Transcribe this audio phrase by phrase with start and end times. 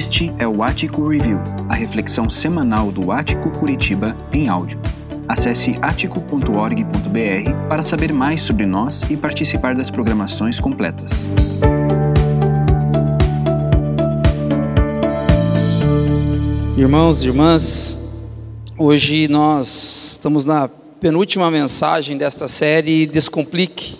[0.00, 4.80] Este é o Ático Review, a reflexão semanal do Ático Curitiba em áudio.
[5.28, 11.10] Acesse atico.org.br para saber mais sobre nós e participar das programações completas.
[16.78, 17.94] Irmãos e irmãs,
[18.78, 20.66] hoje nós estamos na
[20.98, 23.98] penúltima mensagem desta série Descomplique.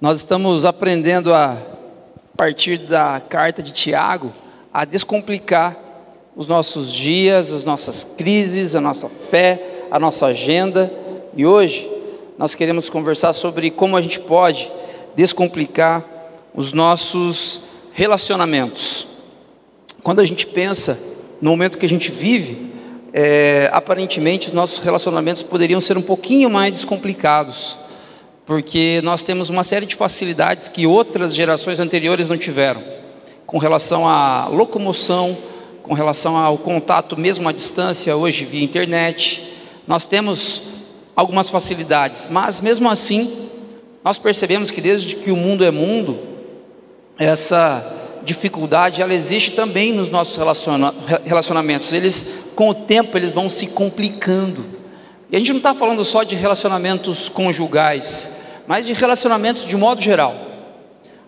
[0.00, 4.32] Nós estamos aprendendo a, a partir da carta de Tiago,
[4.76, 5.74] a descomplicar
[6.36, 10.92] os nossos dias, as nossas crises, a nossa fé, a nossa agenda.
[11.34, 11.90] E hoje
[12.36, 14.70] nós queremos conversar sobre como a gente pode
[15.16, 16.04] descomplicar
[16.54, 17.58] os nossos
[17.94, 19.08] relacionamentos.
[20.02, 20.98] Quando a gente pensa
[21.40, 22.70] no momento que a gente vive,
[23.14, 27.78] é, aparentemente os nossos relacionamentos poderiam ser um pouquinho mais descomplicados,
[28.44, 33.05] porque nós temos uma série de facilidades que outras gerações anteriores não tiveram
[33.46, 35.38] com relação à locomoção,
[35.82, 39.54] com relação ao contato mesmo à distância, hoje via internet.
[39.86, 40.62] Nós temos
[41.14, 43.48] algumas facilidades, mas mesmo assim,
[44.04, 46.18] nós percebemos que desde que o mundo é mundo,
[47.18, 50.36] essa dificuldade ela existe também nos nossos
[51.24, 51.92] relacionamentos.
[51.92, 54.64] Eles, com o tempo, eles vão se complicando.
[55.30, 58.28] E a gente não está falando só de relacionamentos conjugais,
[58.66, 60.34] mas de relacionamentos de modo geral.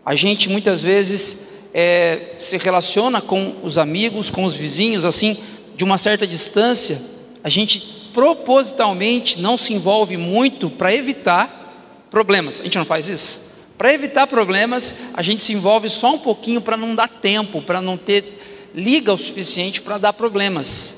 [0.05, 5.37] A gente muitas vezes é, se relaciona com os amigos, com os vizinhos, assim,
[5.77, 7.01] de uma certa distância,
[7.43, 12.61] a gente propositalmente não se envolve muito para evitar problemas.
[12.61, 13.41] A gente não faz isso?
[13.77, 17.81] Para evitar problemas, a gente se envolve só um pouquinho para não dar tempo, para
[17.81, 20.97] não ter liga o suficiente para dar problemas.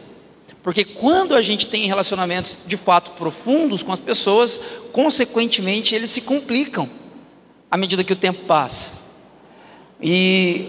[0.63, 4.61] Porque quando a gente tem relacionamentos de fato profundos com as pessoas,
[4.93, 6.89] consequentemente eles se complicam
[7.71, 9.00] à medida que o tempo passa.
[10.03, 10.69] E,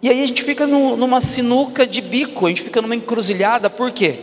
[0.00, 3.68] e aí a gente fica no, numa sinuca de bico, a gente fica numa encruzilhada,
[3.68, 4.18] por quê?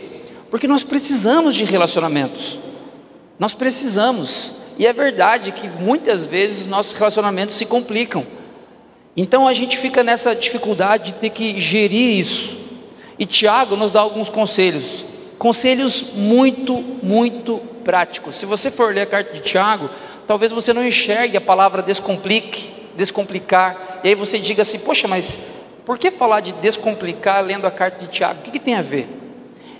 [0.50, 2.58] Porque nós precisamos de relacionamentos,
[3.38, 8.24] nós precisamos, e é verdade que muitas vezes nossos relacionamentos se complicam,
[9.16, 12.56] então a gente fica nessa dificuldade de ter que gerir isso,
[13.18, 15.04] e Tiago nos dá alguns conselhos,
[15.38, 18.36] conselhos muito, muito práticos.
[18.36, 19.90] Se você for ler a carta de Tiago,
[20.26, 25.38] talvez você não enxergue a palavra descomplique, descomplicar, e aí você diga assim: Poxa, mas
[25.84, 28.40] por que falar de descomplicar lendo a carta de Tiago?
[28.40, 29.06] O que, que tem a ver?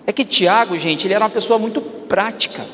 [0.06, 2.66] É que Tiago, gente, ele era uma pessoa muito prática,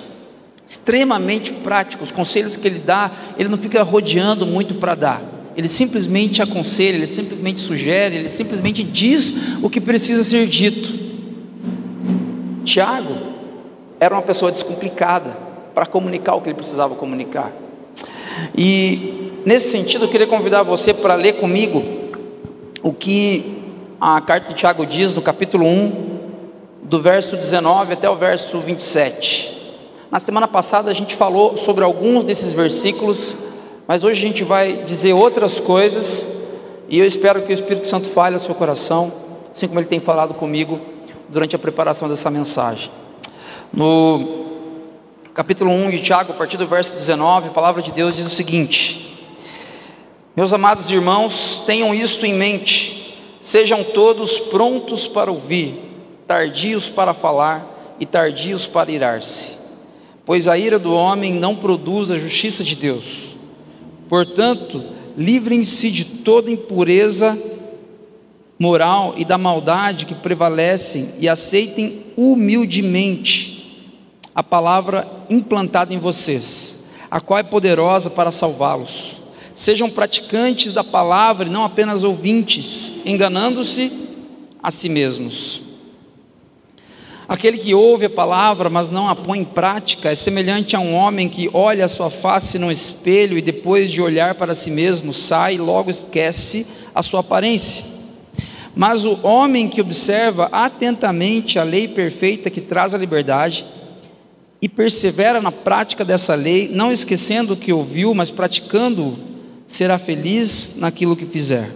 [0.67, 2.03] extremamente prático.
[2.03, 5.23] Os conselhos que ele dá, ele não fica rodeando muito para dar.
[5.57, 10.99] Ele simplesmente aconselha, ele simplesmente sugere, ele simplesmente diz o que precisa ser dito.
[12.65, 13.17] Tiago
[14.01, 15.37] era uma pessoa descomplicada
[15.75, 17.53] para comunicar o que ele precisava comunicar.
[18.57, 21.83] E Nesse sentido, eu queria convidar você para ler comigo
[22.83, 23.63] o que
[23.99, 26.11] a carta de Tiago diz no capítulo 1,
[26.83, 29.59] do verso 19 até o verso 27.
[30.11, 33.35] Na semana passada a gente falou sobre alguns desses versículos,
[33.87, 36.27] mas hoje a gente vai dizer outras coisas,
[36.87, 39.11] e eu espero que o Espírito Santo fale ao seu coração,
[39.55, 40.79] assim como ele tem falado comigo
[41.31, 42.91] durante a preparação dessa mensagem.
[43.73, 44.45] No
[45.33, 48.31] capítulo 1 de Tiago, a partir do verso 19, a palavra de Deus diz o
[48.31, 49.11] seguinte:
[50.37, 55.75] meus amados irmãos, tenham isto em mente, sejam todos prontos para ouvir,
[56.27, 59.59] tardios para falar e tardios para irar-se,
[60.25, 63.31] pois a ira do homem não produz a justiça de Deus.
[64.09, 64.85] Portanto,
[65.19, 67.37] livrem-se de toda impureza
[68.59, 73.85] moral e da maldade que prevalecem e aceitem humildemente
[74.33, 79.20] a palavra implantada em vocês, a qual é poderosa para salvá-los.
[79.61, 83.93] Sejam praticantes da palavra e não apenas ouvintes, enganando-se
[84.63, 85.61] a si mesmos.
[87.29, 90.95] Aquele que ouve a palavra, mas não a põe em prática, é semelhante a um
[90.95, 95.13] homem que olha a sua face no espelho e depois de olhar para si mesmo
[95.13, 97.85] sai e logo esquece a sua aparência.
[98.75, 103.67] Mas o homem que observa atentamente a lei perfeita que traz a liberdade
[104.63, 109.29] e persevera na prática dessa lei, não esquecendo o que ouviu, mas praticando
[109.71, 111.71] será feliz naquilo que fizer.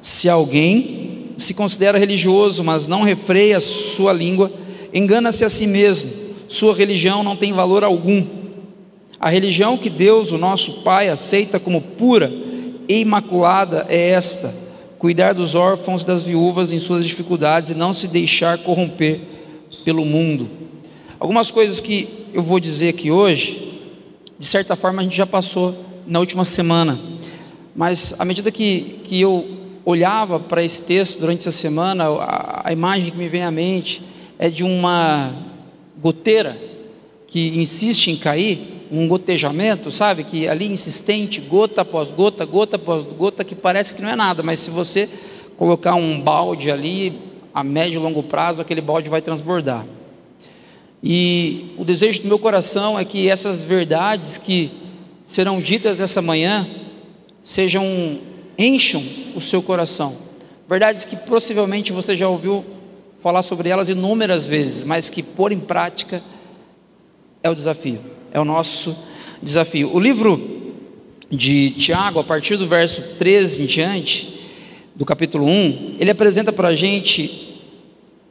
[0.00, 4.50] Se alguém se considera religioso, mas não refreia sua língua,
[4.94, 6.10] engana-se a si mesmo,
[6.48, 8.24] sua religião não tem valor algum.
[9.20, 12.32] A religião que Deus, o nosso Pai, aceita como pura
[12.88, 14.54] e imaculada é esta:
[14.98, 19.20] cuidar dos órfãos e das viúvas em suas dificuldades e não se deixar corromper
[19.84, 20.48] pelo mundo.
[21.20, 23.82] Algumas coisas que eu vou dizer aqui hoje,
[24.38, 26.98] de certa forma a gente já passou na última semana,
[27.74, 29.46] mas à medida que, que eu
[29.84, 34.02] olhava para esse texto durante essa semana, a, a imagem que me vem à mente
[34.38, 35.32] é de uma
[35.98, 36.56] goteira
[37.26, 40.24] que insiste em cair, um gotejamento, sabe?
[40.24, 44.42] Que ali insistente, gota após gota, gota após gota, que parece que não é nada,
[44.42, 45.08] mas se você
[45.56, 47.18] colocar um balde ali,
[47.52, 49.84] a médio e longo prazo, aquele balde vai transbordar.
[51.02, 54.70] E o desejo do meu coração é que essas verdades que
[55.26, 56.66] serão ditas nessa manhã
[57.42, 58.18] sejam
[58.56, 59.02] encham
[59.34, 60.16] o seu coração.
[60.68, 62.64] Verdades que possivelmente você já ouviu
[63.22, 66.22] falar sobre elas inúmeras vezes, mas que pôr em prática
[67.42, 68.00] é o desafio,
[68.32, 68.96] é o nosso
[69.42, 69.94] desafio.
[69.94, 70.74] O livro
[71.30, 74.40] de Tiago, a partir do verso 13 em diante,
[74.94, 77.60] do capítulo 1, ele apresenta para a gente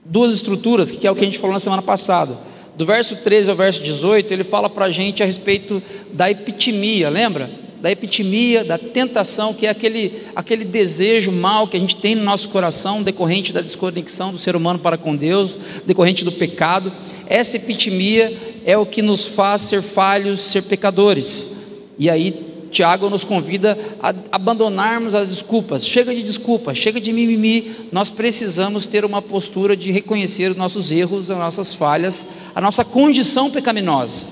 [0.04, 2.38] duas estruturas, que é o que a gente falou na semana passada.
[2.78, 5.82] Do verso 13 ao verso 18, ele fala para a gente a respeito
[6.12, 7.50] da epitimia, lembra?
[7.82, 12.24] Da epitimia, da tentação, que é aquele, aquele desejo mal que a gente tem no
[12.24, 16.92] nosso coração, decorrente da desconexão do ser humano para com Deus, decorrente do pecado.
[17.28, 18.36] Essa epitimia
[18.66, 21.50] é o que nos faz ser falhos, ser pecadores.
[21.98, 22.45] E aí
[22.76, 25.88] Tiago nos convida a abandonarmos as desculpas.
[25.88, 27.72] Chega de desculpa, chega de mimimi.
[27.90, 32.84] Nós precisamos ter uma postura de reconhecer os nossos erros, as nossas falhas, a nossa
[32.84, 34.26] condição pecaminosa.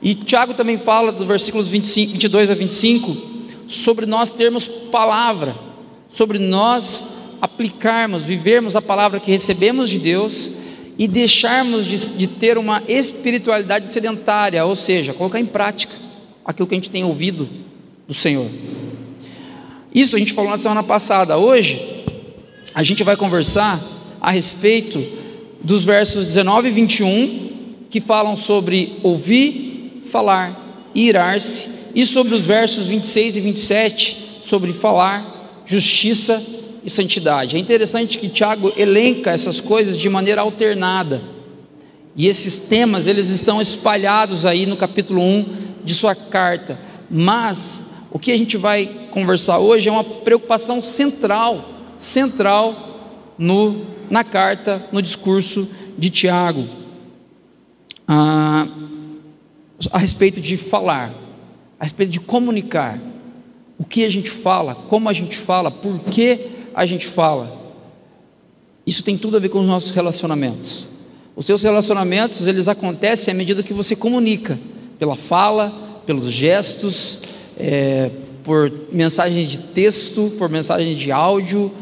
[0.00, 3.14] E Tiago também fala dos versículos 25, 22 a 25
[3.68, 5.54] sobre nós termos palavra,
[6.08, 7.02] sobre nós
[7.42, 10.48] aplicarmos, vivermos a palavra que recebemos de Deus
[10.98, 15.99] e deixarmos de, de ter uma espiritualidade sedentária, ou seja, colocar em prática
[16.44, 17.48] aquilo que a gente tem ouvido
[18.06, 18.48] do Senhor.
[19.94, 21.36] Isso a gente falou na semana passada.
[21.36, 22.04] Hoje,
[22.74, 23.80] a gente vai conversar
[24.20, 25.04] a respeito
[25.62, 27.50] dos versos 19 e 21,
[27.90, 34.72] que falam sobre ouvir, falar e irar-se, e sobre os versos 26 e 27, sobre
[34.72, 36.42] falar, justiça
[36.84, 37.56] e santidade.
[37.56, 41.22] É interessante que Tiago elenca essas coisas de maneira alternada.
[42.16, 46.78] E esses temas, eles estão espalhados aí no capítulo 1 de sua carta,
[47.10, 54.24] mas o que a gente vai conversar hoje é uma preocupação central, central no, na
[54.24, 56.66] carta, no discurso de Tiago,
[58.06, 58.66] a,
[59.92, 61.14] a respeito de falar,
[61.78, 62.98] a respeito de comunicar,
[63.78, 67.58] o que a gente fala, como a gente fala, por que a gente fala.
[68.86, 70.86] Isso tem tudo a ver com os nossos relacionamentos.
[71.36, 74.58] Os seus relacionamentos, eles acontecem à medida que você comunica
[75.00, 77.18] pela fala, pelos gestos,
[77.58, 78.10] é,
[78.44, 81.72] por mensagens de texto, por mensagens de áudio.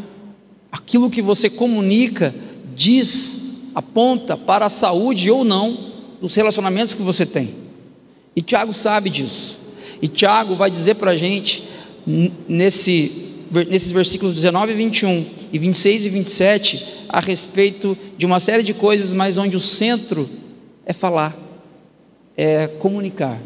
[0.70, 2.32] Aquilo que você comunica
[2.76, 3.38] diz,
[3.74, 5.90] aponta para a saúde ou não
[6.22, 7.56] dos relacionamentos que você tem.
[8.36, 9.58] E Tiago sabe disso.
[10.00, 11.64] E Tiago vai dizer para a gente,
[12.48, 13.32] nesse,
[13.68, 18.74] nesses versículos 19 e 21, e 26 e 27, a respeito de uma série de
[18.74, 20.30] coisas, mas onde o centro
[20.86, 21.47] é falar
[22.38, 23.36] é comunicar.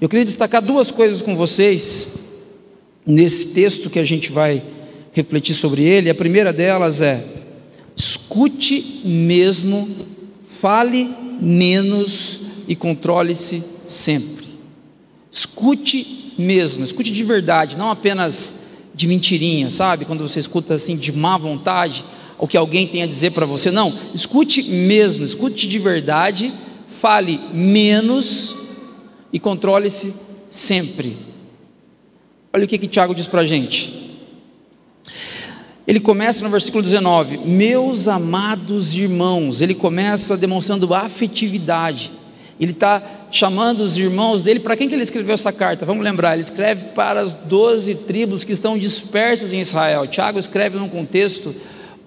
[0.00, 2.14] Eu queria destacar duas coisas com vocês
[3.04, 4.62] nesse texto que a gente vai
[5.12, 6.08] refletir sobre ele.
[6.08, 7.24] A primeira delas é:
[7.96, 9.88] escute mesmo,
[10.60, 12.38] fale menos
[12.68, 14.46] e controle-se sempre.
[15.32, 18.54] Escute mesmo, escute de verdade, não apenas
[18.94, 20.04] de mentirinha, sabe?
[20.04, 22.04] Quando você escuta assim de má vontade
[22.38, 26.54] o que alguém tem a dizer para você, não, escute mesmo, escute de verdade
[26.98, 28.56] fale menos
[29.32, 30.14] e controle-se
[30.50, 31.16] sempre.
[32.52, 34.08] Olha o que, que Tiago diz para a gente.
[35.86, 42.12] Ele começa no versículo 19: Meus amados irmãos, ele começa demonstrando afetividade.
[42.60, 43.00] Ele está
[43.30, 44.58] chamando os irmãos dele.
[44.58, 45.86] Para quem que ele escreveu essa carta?
[45.86, 50.06] Vamos lembrar, ele escreve para as doze tribos que estão dispersas em Israel.
[50.06, 51.54] Tiago escreve num contexto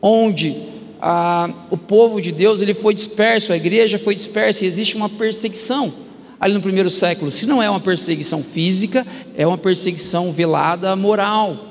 [0.01, 0.55] onde
[1.01, 5.09] ah, o povo de Deus ele foi disperso, a igreja foi dispersa e existe uma
[5.09, 5.91] perseguição
[6.39, 7.31] ali no primeiro século.
[7.31, 9.05] Se não é uma perseguição física,
[9.35, 11.67] é uma perseguição velada moral.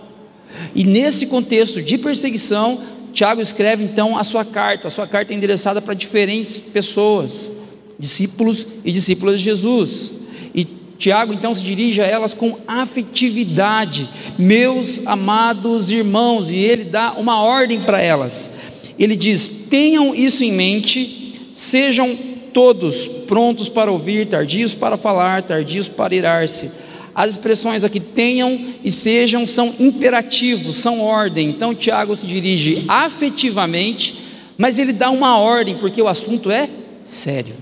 [0.74, 2.80] E nesse contexto de perseguição,
[3.12, 4.88] Tiago escreve então a sua carta.
[4.88, 7.50] A sua carta é endereçada para diferentes pessoas,
[7.98, 10.12] discípulos e discípulas de Jesus.
[10.52, 10.64] E
[10.98, 14.08] Tiago então se dirige a elas com afetividade,
[14.38, 18.50] meus amados irmãos, e ele dá uma ordem para elas
[19.00, 22.16] ele diz: tenham isso em mente, sejam
[22.52, 26.70] todos prontos para ouvir, tardios para falar, tardios para irar-se.
[27.14, 31.48] As expressões aqui tenham e sejam são imperativos, são ordem.
[31.48, 34.20] Então Tiago se dirige afetivamente,
[34.58, 36.68] mas ele dá uma ordem, porque o assunto é
[37.02, 37.54] sério.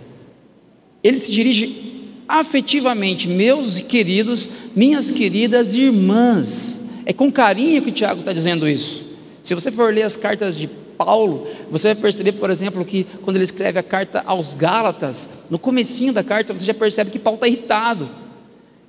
[1.04, 1.86] Ele se dirige
[2.26, 6.80] afetivamente, meus queridos, minhas queridas irmãs.
[7.06, 9.04] É com carinho que Tiago está dizendo isso.
[9.42, 10.68] Se você for ler as cartas de
[10.98, 15.58] Paulo, você vai perceber, por exemplo, que quando ele escreve a carta aos Gálatas, no
[15.58, 18.10] comecinho da carta você já percebe que Paulo está irritado.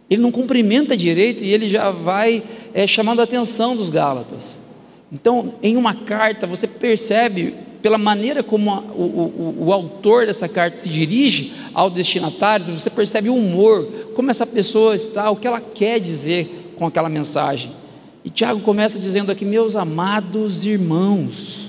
[0.09, 4.57] Ele não cumprimenta direito e ele já vai é, chamando a atenção dos Gálatas.
[5.11, 10.47] Então, em uma carta, você percebe, pela maneira como a, o, o, o, autor dessa
[10.47, 13.85] carta se dirige ao destinatário, você percebe o humor,
[14.15, 17.71] como essa pessoa está, o que ela quer dizer com aquela mensagem.
[18.23, 21.68] E Tiago começa dizendo aqui, meus amados irmãos,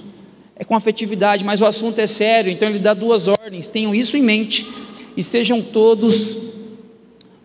[0.60, 4.14] é com afetividade, mas o assunto é sério, então ele dá duas ordens, tenham isso
[4.14, 4.68] em mente
[5.16, 6.36] e sejam todos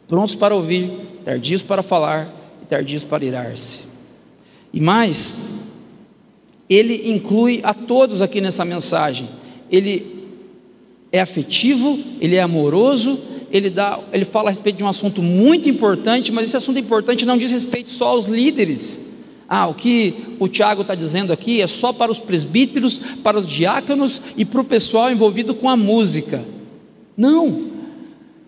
[0.06, 0.92] prontos para ouvir,
[1.24, 2.30] tardios para falar
[2.62, 3.84] e tardios para irar-se.
[4.74, 5.34] E mais,
[6.70, 9.30] ele inclui a todos aqui nessa mensagem.
[9.72, 10.28] Ele
[11.10, 13.18] é afetivo, ele é amoroso,
[13.50, 17.26] ele, dá, ele fala a respeito de um assunto muito importante, mas esse assunto importante
[17.26, 19.00] não diz respeito só aos líderes.
[19.48, 23.48] Ah, o que o Tiago está dizendo aqui é só para os presbíteros, para os
[23.48, 26.44] diáconos e para o pessoal envolvido com a música.
[27.16, 27.68] Não,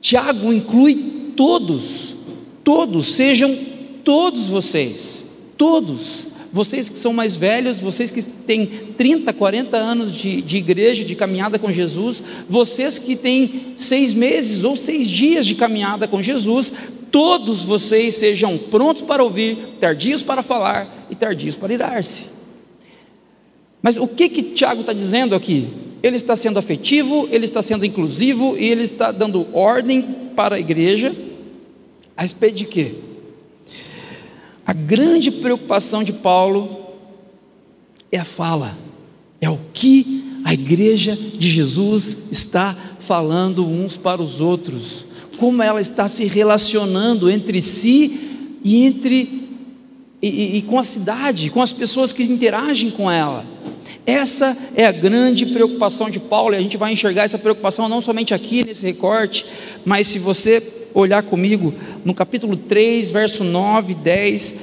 [0.01, 0.96] Tiago inclui
[1.36, 2.16] todos,
[2.63, 3.58] todos, sejam
[4.04, 5.27] todos vocês,
[5.58, 6.25] todos.
[6.51, 8.66] Vocês que são mais velhos, vocês que têm
[8.98, 14.63] 30, 40 anos de, de igreja, de caminhada com Jesus, vocês que têm seis meses
[14.63, 16.72] ou seis dias de caminhada com Jesus,
[17.12, 22.28] todos vocês sejam prontos para ouvir, tardios para falar e tardios para irar-se.
[23.82, 25.68] Mas o que que Tiago está dizendo aqui?
[26.04, 30.02] Ele está sendo afetivo, ele está sendo inclusivo e ele está dando ordem
[30.36, 31.16] para a igreja
[32.18, 32.96] a respeito de quê?
[34.66, 36.88] A grande preocupação de Paulo
[38.12, 38.76] é a fala,
[39.40, 45.06] é o que a igreja de Jesus está falando uns para os outros,
[45.38, 49.48] como ela está se relacionando entre si e entre
[50.22, 53.46] e, e, com a cidade, com as pessoas que interagem com ela.
[54.06, 58.01] Essa é a grande preocupação de Paulo, e a gente vai enxergar essa preocupação não
[58.01, 59.46] somente aqui nesse recorte,
[59.86, 60.63] mas se você
[60.94, 64.53] olhar comigo no capítulo 3, verso 9 e 10,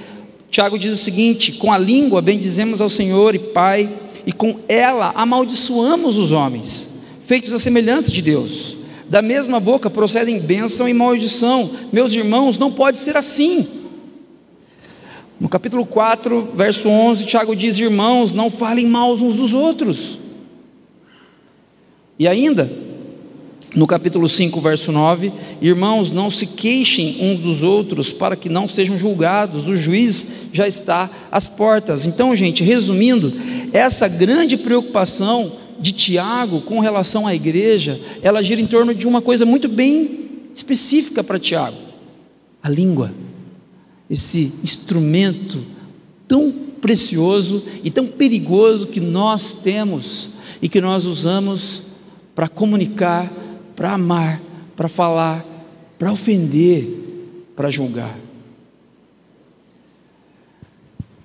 [0.50, 3.88] Tiago diz o seguinte: com a língua bendizemos ao Senhor e Pai,
[4.26, 6.88] e com ela amaldiçoamos os homens,
[7.24, 8.83] feitos à semelhança de Deus.
[9.14, 11.70] Da mesma boca procedem bênção e maldição.
[11.92, 13.64] Meus irmãos, não pode ser assim.
[15.38, 20.18] No capítulo 4, verso 11, Tiago diz: Irmãos, não falem mal uns dos outros.
[22.18, 22.68] E ainda,
[23.72, 28.66] no capítulo 5, verso 9: Irmãos, não se queixem uns dos outros para que não
[28.66, 32.04] sejam julgados, o juiz já está às portas.
[32.04, 33.32] Então, gente, resumindo,
[33.72, 39.20] essa grande preocupação de Tiago com relação à igreja, ela gira em torno de uma
[39.20, 41.78] coisa muito bem específica para Tiago:
[42.62, 43.12] a língua,
[44.08, 45.62] esse instrumento
[46.26, 51.82] tão precioso e tão perigoso que nós temos e que nós usamos
[52.34, 53.32] para comunicar
[53.76, 54.40] para amar,
[54.76, 55.44] para falar,
[55.98, 56.86] para ofender,
[57.56, 58.16] para julgar.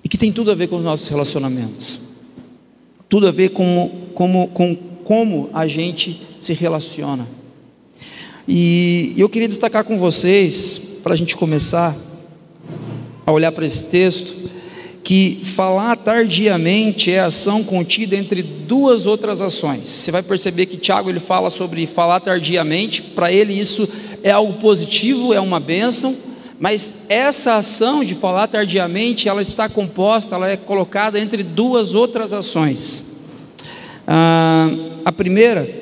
[0.02, 2.00] E que tem tudo a ver com os nossos relacionamentos.
[3.08, 7.26] Tudo a ver com como, com como a gente se relaciona.
[8.46, 11.96] E eu queria destacar com vocês, para a gente começar
[13.26, 14.34] a olhar para esse texto,
[15.02, 19.86] que falar tardiamente é ação contida entre duas outras ações.
[19.88, 23.88] Você vai perceber que Tiago ele fala sobre falar tardiamente, para ele isso
[24.22, 26.16] é algo positivo, é uma bênção,
[26.60, 32.32] mas essa ação de falar tardiamente, ela está composta, ela é colocada entre duas outras
[32.32, 33.09] ações.
[34.12, 34.68] Ah,
[35.04, 35.72] a primeira,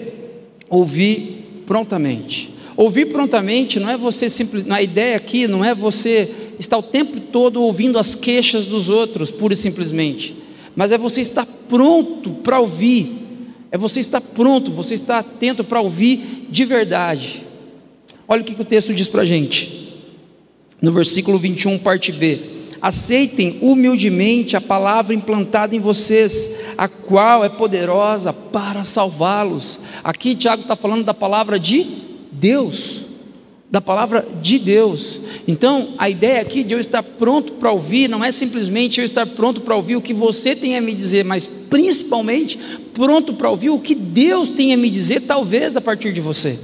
[0.69, 2.53] ouvir prontamente.
[2.77, 7.19] Ouvir prontamente não é você simples, na ideia aqui não é você está o tempo
[7.19, 10.37] todo ouvindo as queixas dos outros, pura e simplesmente,
[10.77, 13.17] mas é você estar pronto para ouvir,
[13.73, 17.47] é você estar pronto, você estar atento para ouvir de verdade.
[18.29, 19.97] Olha o que, que o texto diz para a gente,
[20.83, 22.58] no versículo 21, parte B.
[22.81, 29.81] Aceitem humildemente a palavra implantada em vocês, a qual é poderosa para salvá-los.
[30.05, 31.87] Aqui Tiago está falando da palavra de
[32.31, 33.09] Deus
[33.71, 35.21] da palavra de Deus.
[35.47, 39.27] Então, a ideia aqui de eu estar pronto para ouvir não é simplesmente eu estar
[39.27, 42.59] pronto para ouvir o que você tem a me dizer, mas principalmente
[42.95, 46.59] pronto para ouvir o que Deus tem a me dizer, talvez a partir de você.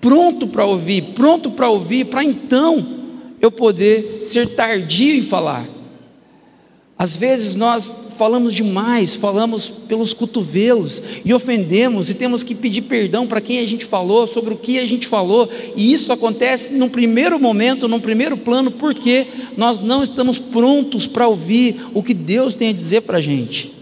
[0.00, 3.05] Pronto para ouvir, pronto para ouvir, para então
[3.40, 5.68] eu poder ser tardio em falar.
[6.98, 13.26] Às vezes nós falamos demais, falamos pelos cotovelos e ofendemos e temos que pedir perdão
[13.26, 16.88] para quem a gente falou, sobre o que a gente falou, e isso acontece num
[16.88, 19.26] primeiro momento, num primeiro plano, porque
[19.56, 23.76] nós não estamos prontos para ouvir o que Deus tem a dizer para a gente.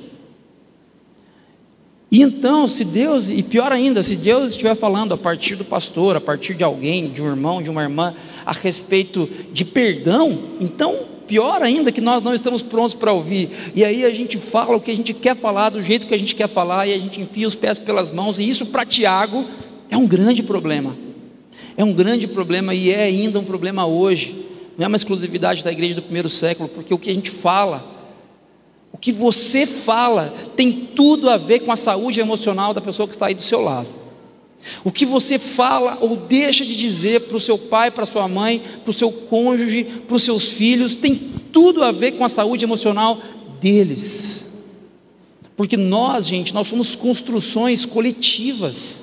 [2.10, 6.16] E então, se Deus, e pior ainda, se Deus estiver falando a partir do pastor,
[6.16, 11.14] a partir de alguém, de um irmão, de uma irmã, a respeito de perdão, então
[11.26, 13.50] pior ainda que nós não estamos prontos para ouvir.
[13.74, 16.18] E aí a gente fala o que a gente quer falar, do jeito que a
[16.18, 19.44] gente quer falar, e a gente enfia os pés pelas mãos, e isso para Tiago
[19.90, 20.96] é um grande problema.
[21.76, 24.44] É um grande problema e é ainda um problema hoje.
[24.76, 27.84] Não é uma exclusividade da igreja do primeiro século, porque o que a gente fala,
[28.92, 33.14] o que você fala, tem tudo a ver com a saúde emocional da pessoa que
[33.14, 34.03] está aí do seu lado.
[34.82, 38.62] O que você fala ou deixa de dizer para o seu pai, para sua mãe,
[38.82, 41.14] para o seu cônjuge, para os seus filhos, tem
[41.52, 43.20] tudo a ver com a saúde emocional
[43.60, 44.46] deles.
[45.56, 49.00] Porque nós, gente, nós somos construções coletivas.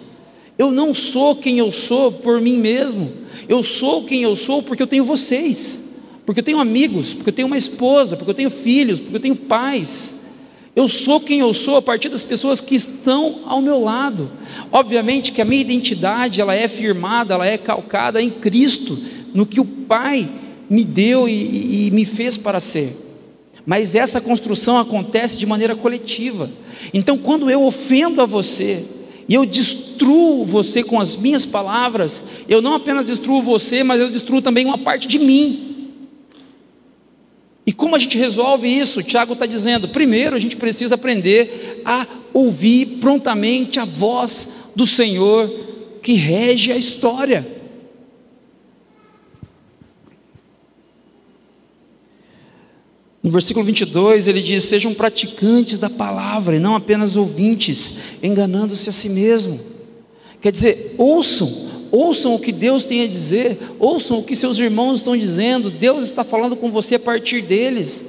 [0.57, 3.11] Eu não sou quem eu sou por mim mesmo.
[3.47, 5.79] Eu sou quem eu sou porque eu tenho vocês.
[6.25, 9.21] Porque eu tenho amigos, porque eu tenho uma esposa, porque eu tenho filhos, porque eu
[9.21, 10.13] tenho pais.
[10.75, 14.31] Eu sou quem eu sou a partir das pessoas que estão ao meu lado.
[14.71, 18.97] Obviamente que a minha identidade ela é firmada, ela é calcada em Cristo,
[19.33, 20.29] no que o Pai
[20.69, 22.97] me deu e, e me fez para ser.
[23.65, 26.49] Mas essa construção acontece de maneira coletiva.
[26.93, 28.85] Então, quando eu ofendo a você
[29.27, 34.09] e eu destruo você com as minhas palavras, eu não apenas destruo você, mas eu
[34.09, 35.70] destruo também uma parte de mim.
[37.71, 38.99] E como a gente resolve isso?
[38.99, 44.85] O Tiago está dizendo: primeiro a gente precisa aprender a ouvir prontamente a voz do
[44.85, 45.49] Senhor
[46.03, 47.47] que rege a história.
[53.23, 58.91] No versículo 22 ele diz: Sejam praticantes da palavra e não apenas ouvintes, enganando-se a
[58.91, 59.57] si mesmo.
[60.41, 64.99] Quer dizer, ouçam, ouçam o que Deus tem a dizer, ouçam o que seus irmãos
[64.99, 68.05] estão dizendo, Deus está falando com você a partir deles,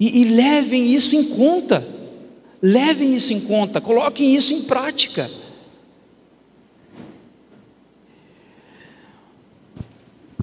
[0.00, 1.86] e, e levem isso em conta,
[2.60, 5.30] levem isso em conta, coloquem isso em prática.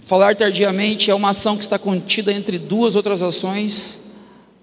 [0.05, 3.97] Falar tardiamente é uma ação que está contida entre duas outras ações: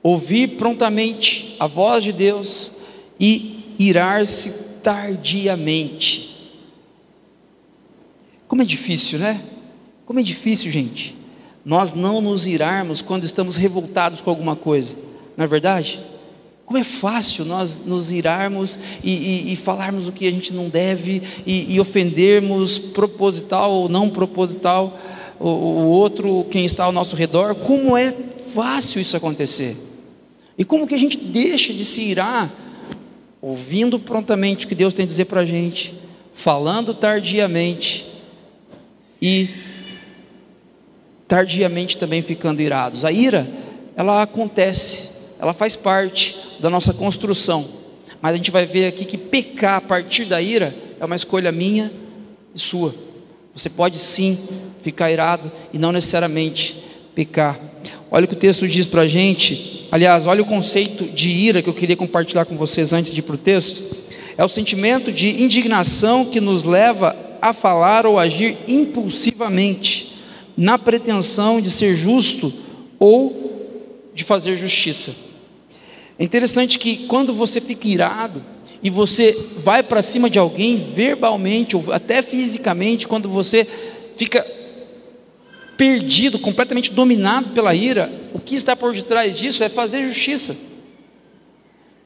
[0.02, 2.70] ouvir prontamente a voz de Deus
[3.18, 4.50] e irar-se
[4.82, 6.37] tardiamente.
[8.48, 9.40] Como é difícil, né?
[10.06, 11.14] Como é difícil, gente,
[11.62, 14.96] nós não nos irarmos quando estamos revoltados com alguma coisa,
[15.36, 16.00] não é verdade?
[16.64, 20.70] Como é fácil nós nos irarmos e, e, e falarmos o que a gente não
[20.70, 24.98] deve e, e ofendermos proposital ou não proposital
[25.38, 27.54] o, o outro, quem está ao nosso redor.
[27.54, 28.14] Como é
[28.54, 29.76] fácil isso acontecer?
[30.56, 32.52] E como que a gente deixa de se irar,
[33.40, 35.94] ouvindo prontamente o que Deus tem a dizer para a gente,
[36.32, 38.07] falando tardiamente
[39.20, 39.50] e
[41.26, 43.04] tardiamente também ficando irados.
[43.04, 43.46] A ira,
[43.96, 47.68] ela acontece, ela faz parte da nossa construção.
[48.20, 51.52] Mas a gente vai ver aqui que pecar a partir da ira é uma escolha
[51.52, 51.92] minha
[52.54, 52.94] e sua.
[53.54, 54.38] Você pode sim
[54.82, 56.82] ficar irado e não necessariamente
[57.14, 57.60] pecar.
[58.10, 59.86] Olha o que o texto diz para a gente.
[59.92, 63.22] Aliás, olha o conceito de ira que eu queria compartilhar com vocês antes de ir
[63.22, 63.82] para o texto.
[64.36, 70.16] É o sentimento de indignação que nos leva a falar ou agir impulsivamente,
[70.56, 72.52] na pretensão de ser justo
[72.98, 75.14] ou de fazer justiça.
[76.18, 78.42] É interessante que quando você fica irado
[78.82, 83.66] e você vai para cima de alguém verbalmente ou até fisicamente, quando você
[84.16, 84.44] fica
[85.76, 90.56] perdido, completamente dominado pela ira, o que está por detrás disso é fazer justiça.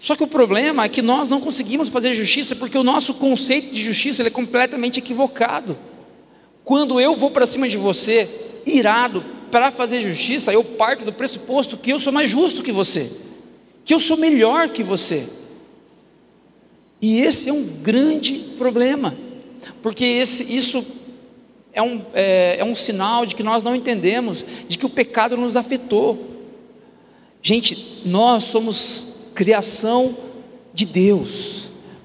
[0.02, 3.72] Só que o problema é que nós não conseguimos fazer justiça porque o nosso conceito
[3.72, 5.78] de justiça é completamente equivocado.
[6.64, 8.28] Quando eu vou para cima de você,
[8.66, 13.12] irado, para fazer justiça, eu parto do pressuposto que eu sou mais justo que você,
[13.84, 15.24] que eu sou melhor que você.
[17.00, 19.16] E esse é um grande problema,
[19.82, 20.84] porque esse, isso
[21.72, 25.36] é um, é, é um sinal de que nós não entendemos, de que o pecado
[25.36, 26.28] nos afetou.
[27.40, 30.16] Gente, nós somos criação
[30.75, 31.62] de Deus.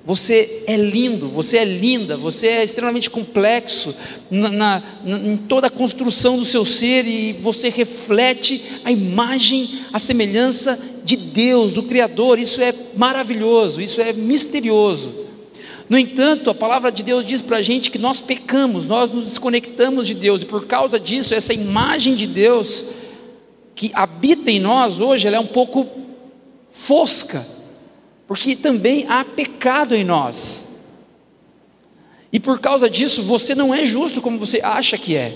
[0.08, 3.94] Você é lindo, você é linda, você é extremamente complexo
[4.32, 9.82] na, na, na, em toda a construção do seu ser e você reflete a imagem,
[9.92, 12.40] a semelhança de Deus, do Criador.
[12.40, 15.14] Isso é maravilhoso, isso é misterioso.
[15.90, 19.26] No entanto, a palavra de Deus diz para a gente que nós pecamos, nós nos
[19.26, 22.86] desconectamos de Deus, e por causa disso, essa imagem de Deus
[23.76, 25.86] que habita em nós hoje, ela é um pouco
[26.70, 27.46] fosca,
[28.28, 30.66] porque também há pecado em nós.
[32.32, 35.34] E por causa disso, você não é justo como você acha que é.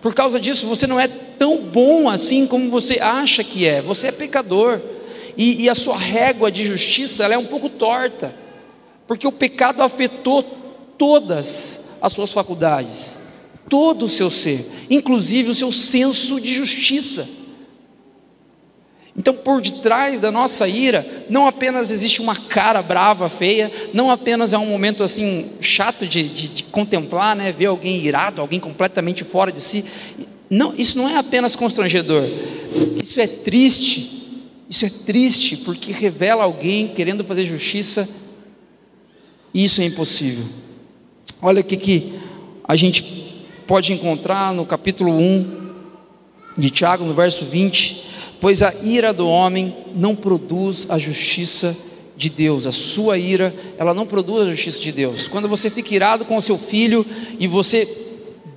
[0.00, 3.82] Por causa disso, você não é tão bom assim como você acha que é.
[3.82, 4.80] Você é pecador.
[5.36, 8.34] E, e a sua régua de justiça é um pouco torta.
[9.06, 10.42] Porque o pecado afetou
[10.96, 13.18] todas as suas faculdades,
[13.68, 17.28] todo o seu ser, inclusive o seu senso de justiça.
[19.16, 24.52] Então, por detrás da nossa ira, não apenas existe uma cara brava, feia, não apenas
[24.52, 29.24] é um momento assim chato de, de, de, contemplar, né, ver alguém irado, alguém completamente
[29.24, 29.84] fora de si.
[30.48, 32.24] Não, isso não é apenas constrangedor,
[33.02, 34.18] isso é triste.
[34.68, 38.08] Isso é triste porque revela alguém querendo fazer justiça
[39.52, 40.44] e isso é impossível.
[41.42, 42.12] Olha o que, que
[42.62, 43.02] a gente
[43.66, 45.72] pode encontrar no capítulo 1
[46.56, 48.09] de Tiago, no verso 20
[48.40, 51.76] pois a ira do homem não produz a justiça
[52.16, 55.26] de Deus, a sua ira, ela não produz a justiça de Deus.
[55.26, 57.04] Quando você fica irado com o seu filho
[57.38, 57.88] e você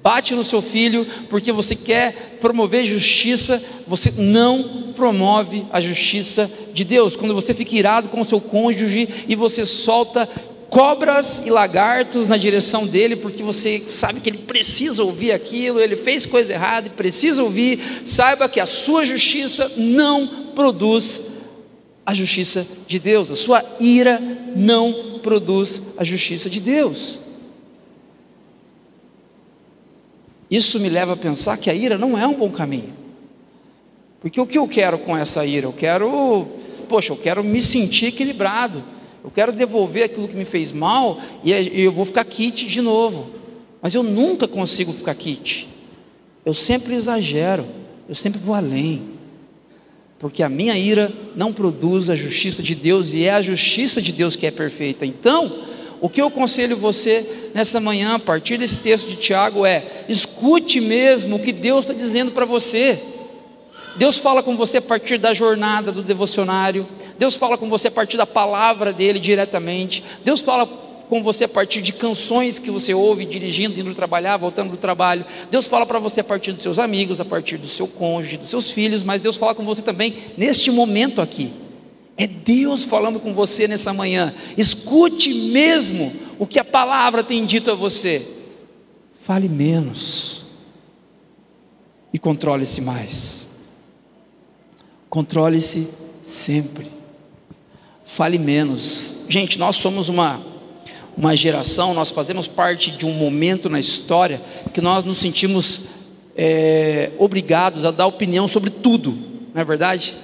[0.02, 6.84] bate no seu filho porque você quer promover justiça, você não promove a justiça de
[6.84, 7.15] Deus.
[7.15, 10.30] Quando você fica irado com o seu cônjuge e você solta
[10.73, 15.95] cobras e lagartos na direção dele, porque você sabe que ele precisa ouvir aquilo, ele
[15.95, 17.79] fez coisa errada e precisa ouvir.
[18.07, 21.21] Saiba que a sua justiça não produz
[22.03, 24.19] a justiça de Deus, a sua ira
[24.55, 27.19] não produz a justiça de Deus.
[30.49, 32.93] Isso me leva a pensar que a ira não é um bom caminho.
[34.19, 35.67] Porque o que eu quero com essa ira?
[35.67, 36.47] Eu quero,
[36.89, 38.83] poxa, eu quero me sentir equilibrado.
[39.23, 41.51] Eu quero devolver aquilo que me fez mal e
[41.83, 43.29] eu vou ficar kit de novo.
[43.81, 45.69] Mas eu nunca consigo ficar kit.
[46.45, 47.65] Eu sempre exagero,
[48.07, 49.01] eu sempre vou além.
[50.19, 54.12] Porque a minha ira não produz a justiça de Deus e é a justiça de
[54.12, 55.05] Deus que é perfeita.
[55.05, 55.63] Então,
[56.01, 60.81] o que eu aconselho você nessa manhã, a partir desse texto de Tiago, é: escute
[60.81, 62.99] mesmo o que Deus está dizendo para você.
[63.95, 67.91] Deus fala com você a partir da jornada do devocionário, Deus fala com você a
[67.91, 70.65] partir da palavra dele diretamente, Deus fala
[71.13, 75.23] com você a partir de canções que você ouve dirigindo, indo trabalhar, voltando do trabalho.
[75.51, 78.49] Deus fala para você a partir dos seus amigos, a partir do seu cônjuge, dos
[78.49, 81.53] seus filhos, mas Deus fala com você também neste momento aqui.
[82.17, 84.34] É Deus falando com você nessa manhã.
[84.58, 88.25] Escute mesmo o que a palavra tem dito a você.
[89.21, 90.43] Fale menos
[92.13, 93.47] e controle-se mais.
[95.13, 95.89] Controle-se
[96.23, 96.91] sempre.
[98.04, 99.17] Fale menos.
[99.30, 100.43] Gente, nós somos uma,
[101.15, 104.41] uma geração, nós fazemos parte de um momento na história
[104.73, 105.82] que nós nos sentimos
[106.36, 109.15] é, obrigados a dar opinião sobre tudo,
[109.54, 110.17] não é verdade?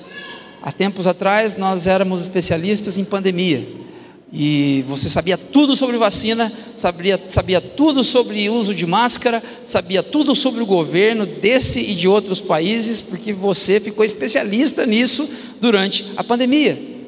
[0.59, 3.67] Há tempos atrás nós éramos especialistas em pandemia
[4.31, 10.35] e você sabia tudo sobre vacina, sabia, sabia tudo sobre uso de máscara, sabia tudo
[10.35, 15.27] sobre o governo desse e de outros países, porque você ficou especialista nisso
[15.59, 16.99] durante a pandemia.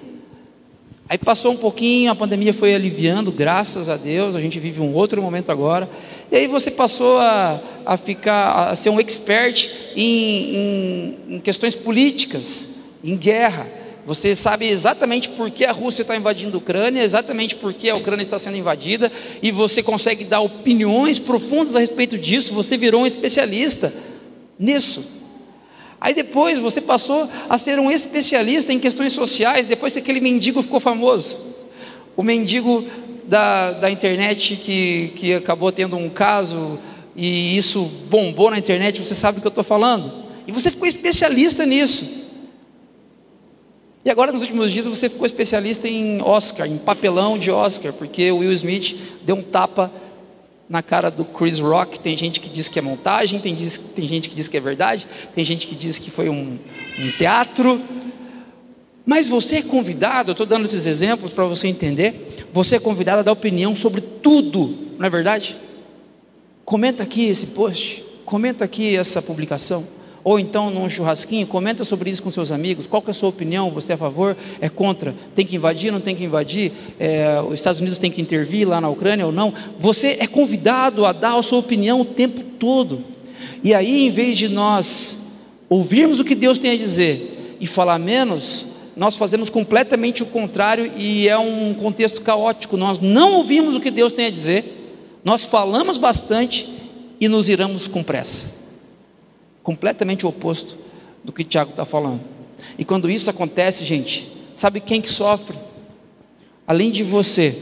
[1.07, 4.93] Aí passou um pouquinho, a pandemia foi aliviando, graças a Deus, a gente vive um
[4.93, 5.87] outro momento agora.
[6.31, 11.75] E aí você passou a, a ficar, a ser um expert em, em, em questões
[11.75, 12.65] políticas,
[13.03, 13.80] em guerra.
[14.05, 17.95] Você sabe exatamente por que a Rússia está invadindo a Ucrânia, exatamente por que a
[17.95, 19.11] Ucrânia está sendo invadida,
[19.41, 23.93] e você consegue dar opiniões profundas a respeito disso, você virou um especialista
[24.57, 25.05] nisso.
[25.99, 30.63] Aí depois você passou a ser um especialista em questões sociais, depois que aquele mendigo
[30.63, 31.37] ficou famoso.
[32.17, 32.83] O mendigo
[33.25, 36.79] da, da internet que, que acabou tendo um caso
[37.15, 40.11] e isso bombou na internet, você sabe o que eu estou falando.
[40.47, 42.21] E você ficou especialista nisso.
[44.03, 48.31] E agora, nos últimos dias, você ficou especialista em Oscar, em papelão de Oscar, porque
[48.31, 49.91] o Will Smith deu um tapa
[50.67, 51.99] na cara do Chris Rock.
[51.99, 54.59] Tem gente que diz que é montagem, tem, diz, tem gente que diz que é
[54.59, 56.57] verdade, tem gente que diz que foi um,
[56.97, 57.79] um teatro.
[59.05, 62.47] Mas você é convidado, eu estou dando esses exemplos para você entender.
[62.51, 65.55] Você é convidado a dar opinião sobre tudo, não é verdade?
[66.65, 69.85] Comenta aqui esse post, comenta aqui essa publicação
[70.23, 73.71] ou então num churrasquinho, comenta sobre isso com seus amigos, qual é a sua opinião,
[73.71, 77.55] você é a favor, é contra, tem que invadir, não tem que invadir, é, os
[77.55, 81.37] Estados Unidos tem que intervir lá na Ucrânia ou não, você é convidado a dar
[81.37, 83.03] a sua opinião o tempo todo,
[83.63, 85.17] e aí em vez de nós
[85.69, 90.91] ouvirmos o que Deus tem a dizer e falar menos, nós fazemos completamente o contrário
[90.97, 94.77] e é um contexto caótico, nós não ouvimos o que Deus tem a dizer,
[95.23, 96.69] nós falamos bastante
[97.19, 98.60] e nos iramos com pressa
[99.63, 100.77] completamente o oposto
[101.23, 102.21] do que Tiago está falando.
[102.77, 105.57] E quando isso acontece, gente, Sabe quem que sofre?
[106.67, 107.55] Além de você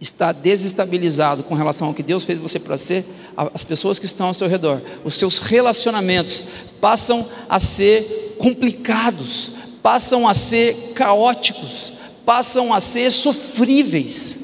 [0.00, 4.26] estar desestabilizado com relação ao que Deus fez você para ser, as pessoas que estão
[4.26, 6.42] ao seu redor, os seus relacionamentos
[6.82, 11.92] passam a ser complicados, passam a ser caóticos,
[12.26, 14.38] passam a ser sofríveis.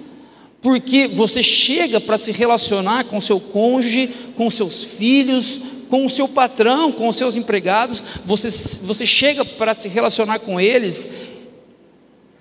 [0.63, 6.29] Porque você chega para se relacionar com seu cônjuge, com seus filhos, com o seu
[6.29, 8.49] patrão, com os seus empregados, você,
[8.83, 11.09] você chega para se relacionar com eles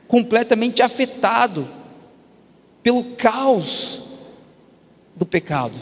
[0.08, 1.68] completamente afetado
[2.82, 4.02] pelo caos
[5.16, 5.76] do pecado.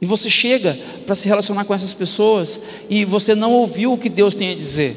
[0.00, 2.58] E você chega para se relacionar com essas pessoas
[2.88, 4.96] e você não ouviu o que Deus tem a dizer.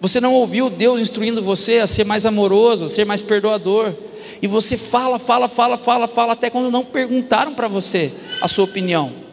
[0.00, 3.94] Você não ouviu Deus instruindo você a ser mais amoroso, a ser mais perdoador.
[4.40, 8.64] E você fala, fala, fala, fala, fala, até quando não perguntaram para você a sua
[8.64, 9.23] opinião.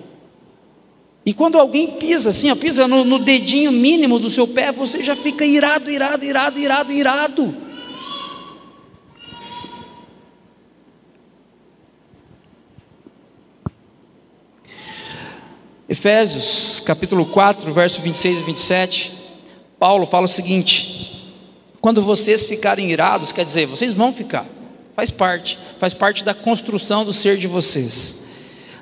[1.26, 5.04] E quando alguém pisa assim, ó, pisa no, no dedinho mínimo do seu pé, você
[5.04, 7.56] já fica irado, irado, irado, irado, irado.
[15.88, 19.14] Efésios capítulo 4, verso 26 e 27,
[19.78, 21.36] Paulo fala o seguinte:
[21.82, 24.46] quando vocês ficarem irados, quer dizer, vocês vão ficar,
[24.96, 28.22] faz parte, faz parte da construção do ser de vocês.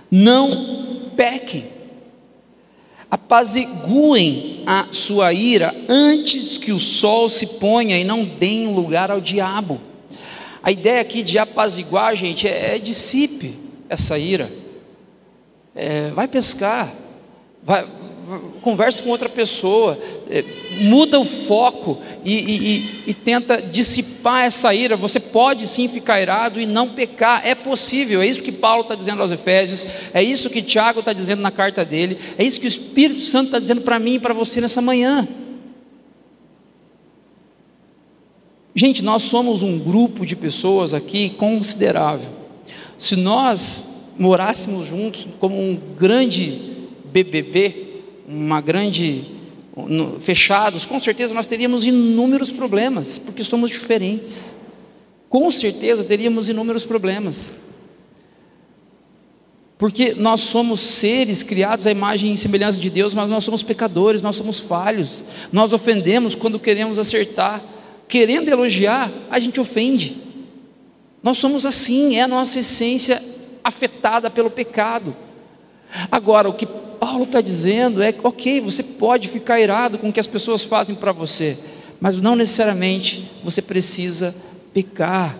[0.09, 1.78] Não pequem,
[3.09, 9.19] apaziguem a sua ira antes que o sol se ponha e não deem lugar ao
[9.19, 9.79] diabo.
[10.61, 13.57] A ideia aqui de apaziguar, gente, é, é dissipe
[13.89, 14.51] essa ira
[15.79, 16.93] é, vai pescar,
[17.63, 17.87] vai,
[18.61, 19.97] converse com outra pessoa,
[20.29, 20.43] é,
[20.81, 24.95] muda o foco e, e, e, tenta dissipar essa ira.
[24.95, 28.21] Você pode sim ficar irado e não pecar, é possível.
[28.21, 31.51] É isso que Paulo está dizendo aos Efésios, é isso que Tiago está dizendo na
[31.51, 34.61] carta dele, é isso que o Espírito Santo está dizendo para mim e para você
[34.61, 35.27] nessa manhã.
[38.75, 42.29] Gente, nós somos um grupo de pessoas aqui considerável.
[42.97, 47.88] Se nós morássemos juntos como um grande BBB,
[48.31, 49.25] uma grande
[50.19, 54.53] fechados, com certeza nós teríamos inúmeros problemas, porque somos diferentes.
[55.27, 57.53] Com certeza teríamos inúmeros problemas.
[59.79, 64.21] Porque nós somos seres criados à imagem e semelhança de Deus, mas nós somos pecadores,
[64.21, 65.23] nós somos falhos.
[65.51, 67.63] Nós ofendemos quando queremos acertar.
[68.07, 70.17] Querendo elogiar, a gente ofende.
[71.23, 73.23] Nós somos assim, é a nossa essência
[73.63, 75.15] afetada pelo pecado.
[76.11, 76.67] Agora, o que
[76.99, 80.95] Paulo está dizendo é: ok, você pode ficar irado com o que as pessoas fazem
[80.95, 81.57] para você,
[81.99, 84.35] mas não necessariamente você precisa
[84.73, 85.37] pecar.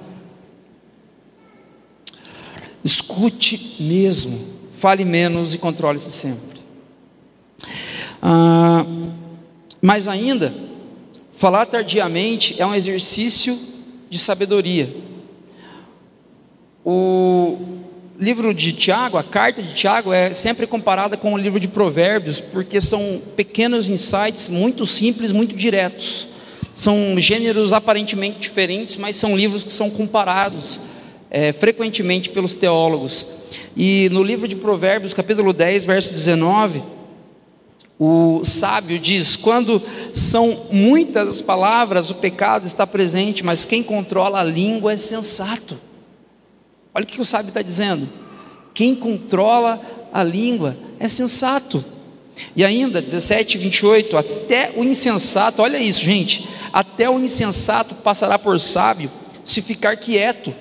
[2.84, 4.39] Escute mesmo,
[4.72, 6.62] fale menos e controle-se sempre.
[8.22, 8.86] Ah,
[9.82, 10.54] mas ainda,
[11.32, 13.60] falar tardiamente é um exercício
[14.10, 14.93] de sabedoria.
[16.84, 17.58] O,
[18.20, 22.42] livro de Tiago, a carta de Tiago é sempre comparada com o livro de Provérbios,
[22.42, 26.28] porque são pequenos insights muito simples, muito diretos.
[26.74, 30.82] São gêneros aparentemente diferentes, mas são livros que são comparados
[31.32, 33.26] é, frequentemente pelos teólogos.
[33.76, 36.84] E no livro de Provérbios, capítulo 10, verso 19,
[37.98, 39.82] o sábio diz: Quando
[40.14, 45.88] são muitas as palavras, o pecado está presente, mas quem controla a língua é sensato.
[46.93, 48.10] Olha o que o sábio está dizendo.
[48.73, 49.82] Quem controla
[50.13, 51.84] a língua é sensato.
[52.56, 58.60] E ainda, 17, 28, até o insensato, olha isso, gente, até o insensato passará por
[58.60, 59.12] sábio
[59.43, 60.54] se ficar quieto,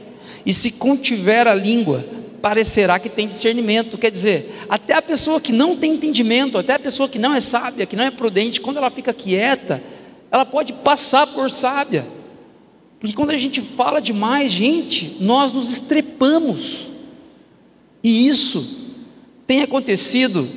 [0.44, 2.04] e se contiver a língua,
[2.40, 3.98] parecerá que tem discernimento.
[3.98, 7.40] Quer dizer, até a pessoa que não tem entendimento, até a pessoa que não é
[7.40, 9.82] sábia, que não é prudente, quando ela fica quieta,
[10.30, 12.06] ela pode passar por sábia.
[13.00, 16.88] Porque quando a gente fala demais, gente, nós nos estrepamos.
[18.02, 18.76] E isso
[19.46, 20.48] tem acontecido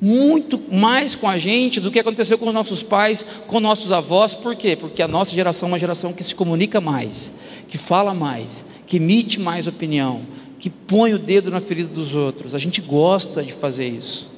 [0.00, 4.34] muito mais com a gente do que aconteceu com os nossos pais, com nossos avós.
[4.34, 4.76] Por quê?
[4.76, 7.32] Porque a nossa geração é uma geração que se comunica mais,
[7.68, 10.22] que fala mais, que emite mais opinião,
[10.58, 12.54] que põe o dedo na ferida dos outros.
[12.54, 14.28] A gente gosta de fazer isso.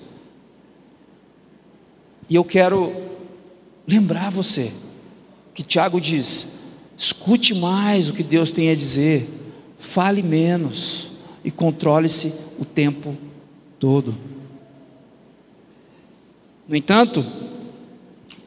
[2.28, 2.94] E eu quero
[3.86, 4.72] lembrar você
[5.54, 6.46] que Tiago diz:
[7.00, 9.26] Escute mais o que Deus tem a dizer,
[9.78, 11.08] fale menos
[11.42, 13.16] e controle-se o tempo
[13.78, 14.14] todo.
[16.68, 17.24] No entanto,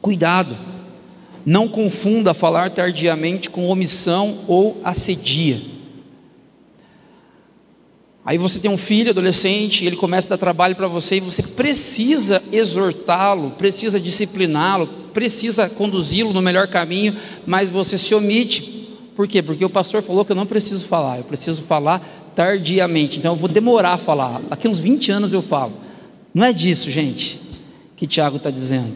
[0.00, 0.56] cuidado,
[1.44, 5.60] não confunda falar tardiamente com omissão ou assedia.
[8.26, 11.42] Aí você tem um filho adolescente, ele começa a dar trabalho para você e você
[11.42, 18.88] precisa exortá-lo, precisa discipliná-lo, precisa conduzi-lo no melhor caminho, mas você se omite.
[19.14, 19.42] Por quê?
[19.42, 22.00] Porque o pastor falou que eu não preciso falar, eu preciso falar
[22.34, 23.18] tardiamente.
[23.18, 24.40] Então eu vou demorar a falar.
[24.48, 25.74] Daqui uns 20 anos eu falo.
[26.32, 27.38] Não é disso, gente,
[27.94, 28.92] que Tiago está dizendo.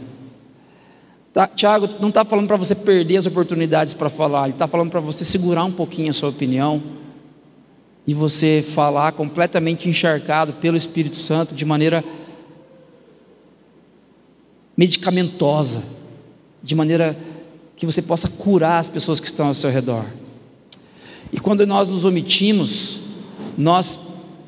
[1.34, 4.90] Tá, Tiago não está falando para você perder as oportunidades para falar, ele está falando
[4.90, 6.82] para você segurar um pouquinho a sua opinião
[8.08, 12.02] e você falar completamente encharcado pelo Espírito Santo de maneira
[14.74, 15.82] medicamentosa,
[16.62, 17.14] de maneira
[17.76, 20.06] que você possa curar as pessoas que estão ao seu redor.
[21.30, 22.98] E quando nós nos omitimos,
[23.58, 23.98] nós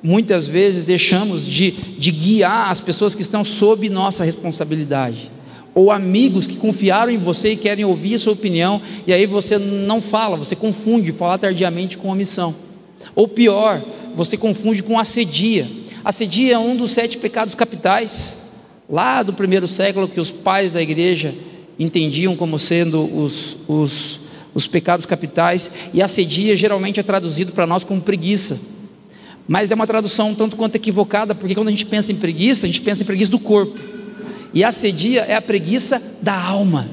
[0.02, 5.30] muitas vezes deixamos de, de guiar as pessoas que estão sob nossa responsabilidade
[5.74, 9.58] ou amigos que confiaram em você e querem ouvir a sua opinião, e aí você
[9.58, 12.69] não fala, você confunde falar tardiamente com omissão.
[13.14, 13.82] Ou pior,
[14.14, 15.70] você confunde com assedia.
[16.04, 18.36] Assedia é um dos sete pecados capitais,
[18.88, 21.34] lá do primeiro século, que os pais da igreja
[21.78, 24.20] entendiam como sendo os, os,
[24.54, 28.60] os pecados capitais, e assedia geralmente é traduzido para nós como preguiça.
[29.48, 32.66] Mas é uma tradução um tanto quanto equivocada, porque quando a gente pensa em preguiça,
[32.66, 33.78] a gente pensa em preguiça do corpo.
[34.52, 36.88] E assedia é a preguiça da alma.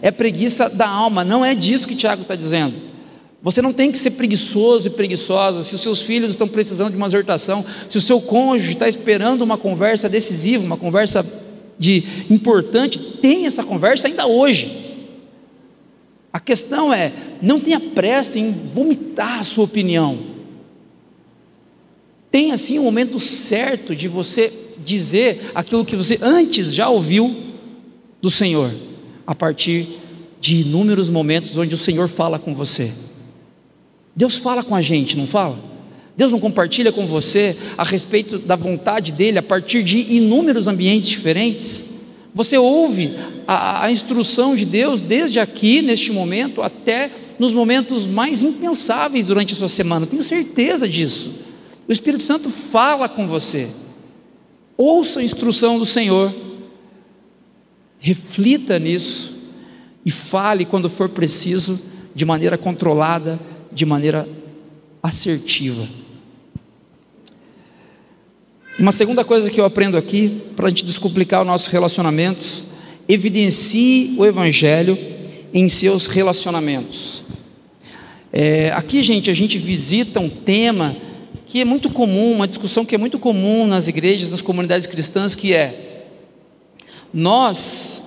[0.00, 2.74] É preguiça da alma, não é disso que Tiago está dizendo.
[3.44, 5.62] Você não tem que ser preguiçoso e preguiçosa.
[5.62, 9.42] Se os seus filhos estão precisando de uma exortação, se o seu cônjuge está esperando
[9.42, 11.24] uma conversa decisiva, uma conversa
[11.78, 14.96] de importante, tenha essa conversa ainda hoje.
[16.32, 20.20] A questão é, não tenha pressa em vomitar a sua opinião.
[22.30, 24.50] Tenha assim o um momento certo de você
[24.82, 27.36] dizer aquilo que você antes já ouviu
[28.22, 28.72] do Senhor,
[29.26, 30.00] a partir
[30.40, 33.03] de inúmeros momentos onde o Senhor fala com você.
[34.16, 35.58] Deus fala com a gente, não fala?
[36.16, 41.08] Deus não compartilha com você a respeito da vontade dele a partir de inúmeros ambientes
[41.08, 41.84] diferentes?
[42.34, 43.14] Você ouve
[43.46, 49.54] a, a, instrução de Deus desde aqui, neste momento, até nos momentos mais impensáveis durante
[49.54, 51.32] a sua semana, tenho certeza disso.
[51.88, 53.68] O Espírito Santo fala com você.
[54.76, 56.34] Ouça a instrução do Senhor,
[58.00, 59.34] reflita nisso
[60.04, 61.80] e fale quando for preciso,
[62.14, 63.38] de maneira controlada,
[63.74, 64.28] de maneira
[65.02, 65.86] assertiva.
[68.78, 72.64] Uma segunda coisa que eu aprendo aqui, para a gente descomplicar os nossos relacionamentos,
[73.08, 74.98] evidencie o Evangelho
[75.52, 77.22] em seus relacionamentos.
[78.32, 80.96] É, aqui, gente, a gente visita um tema
[81.46, 85.36] que é muito comum, uma discussão que é muito comum nas igrejas, nas comunidades cristãs,
[85.36, 86.06] que é:
[87.12, 88.02] nós,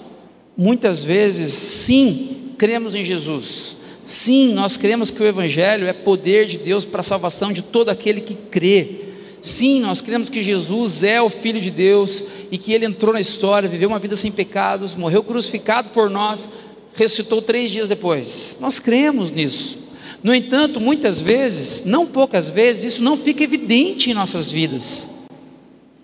[0.57, 3.76] muitas vezes, sim, cremos em Jesus,
[4.07, 7.89] Sim, nós cremos que o Evangelho é poder de Deus para a salvação de todo
[7.89, 9.01] aquele que crê.
[9.41, 13.19] Sim, nós cremos que Jesus é o Filho de Deus e que Ele entrou na
[13.19, 16.49] história, viveu uma vida sem pecados, morreu crucificado por nós,
[16.95, 18.57] ressuscitou três dias depois.
[18.61, 19.77] Nós cremos nisso.
[20.23, 25.05] No entanto, muitas vezes, não poucas vezes, isso não fica evidente em nossas vidas.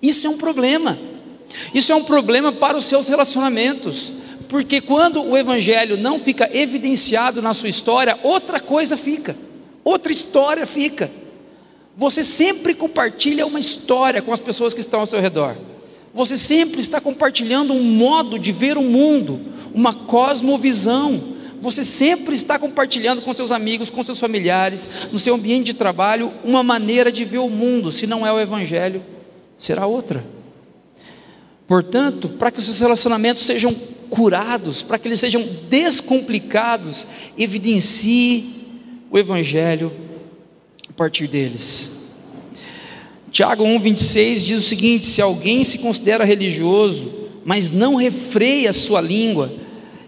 [0.02, 1.00] Isso é um problema.
[1.74, 4.12] Isso é um problema para os seus relacionamentos.
[4.54, 9.36] Porque quando o evangelho não fica evidenciado na sua história, outra coisa fica,
[9.84, 11.10] outra história fica.
[11.98, 15.58] Você sempre compartilha uma história com as pessoas que estão ao seu redor.
[16.13, 19.42] Você sempre está compartilhando um modo de ver o mundo,
[19.74, 21.34] uma cosmovisão.
[21.60, 26.32] Você sempre está compartilhando com seus amigos, com seus familiares, no seu ambiente de trabalho,
[26.44, 27.92] uma maneira de ver o mundo.
[27.92, 29.02] Se não é o Evangelho,
[29.58, 30.24] será outra.
[31.74, 33.74] Portanto, para que os seus relacionamentos sejam
[34.08, 37.04] curados, para que eles sejam descomplicados,
[37.36, 38.46] evidencie
[39.10, 39.92] o Evangelho
[40.88, 41.90] a partir deles.
[43.32, 47.12] Tiago 1,26 diz o seguinte: se alguém se considera religioso,
[47.44, 49.52] mas não refreia a sua língua,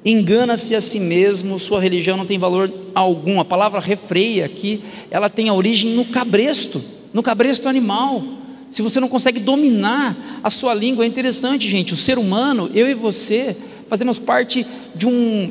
[0.06, 3.40] engana-se a si mesmo, sua religião não tem valor algum.
[3.40, 8.45] A palavra refreia aqui, ela tem a origem no cabresto, no cabresto animal.
[8.76, 11.94] Se você não consegue dominar a sua língua, é interessante, gente.
[11.94, 13.56] O ser humano, eu e você,
[13.88, 15.50] fazemos parte de, um,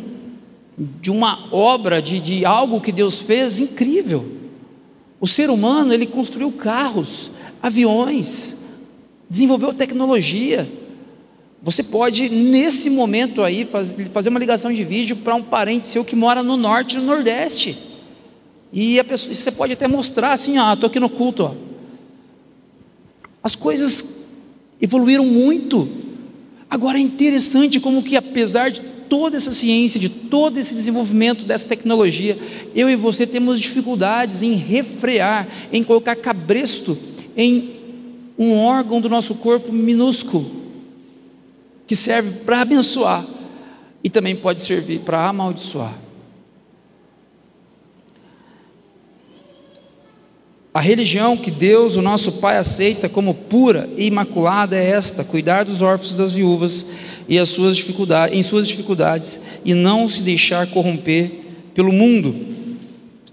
[1.01, 4.27] de uma obra, de, de algo que Deus fez incrível.
[5.19, 7.31] O ser humano, ele construiu carros,
[7.63, 8.55] aviões,
[9.27, 10.71] desenvolveu tecnologia.
[11.63, 13.67] Você pode, nesse momento aí,
[14.13, 17.07] fazer uma ligação de vídeo para um parente seu que mora no norte e no
[17.07, 17.79] nordeste.
[18.71, 21.45] E pessoa, você pode até mostrar assim, ah, estou aqui no culto.
[21.45, 21.74] Ó.
[23.45, 24.03] As coisas
[24.81, 25.87] evoluíram muito.
[26.71, 31.69] Agora é interessante como que apesar de toda essa ciência, de todo esse desenvolvimento dessa
[31.69, 32.39] tecnologia,
[32.75, 36.99] eu e você temos dificuldades em refrear, em colocar cabresto
[37.37, 37.75] em
[38.39, 40.51] um órgão do nosso corpo minúsculo,
[41.87, 43.27] que serve para abençoar
[44.03, 46.04] e também pode servir para amaldiçoar.
[50.75, 55.65] A religião que Deus, o nosso Pai, aceita como pura e imaculada é esta: cuidar
[55.65, 56.85] dos órfãos das viúvas
[57.29, 61.31] e as suas dificuldades, em suas dificuldades e não se deixar corromper
[61.77, 62.35] pelo mundo.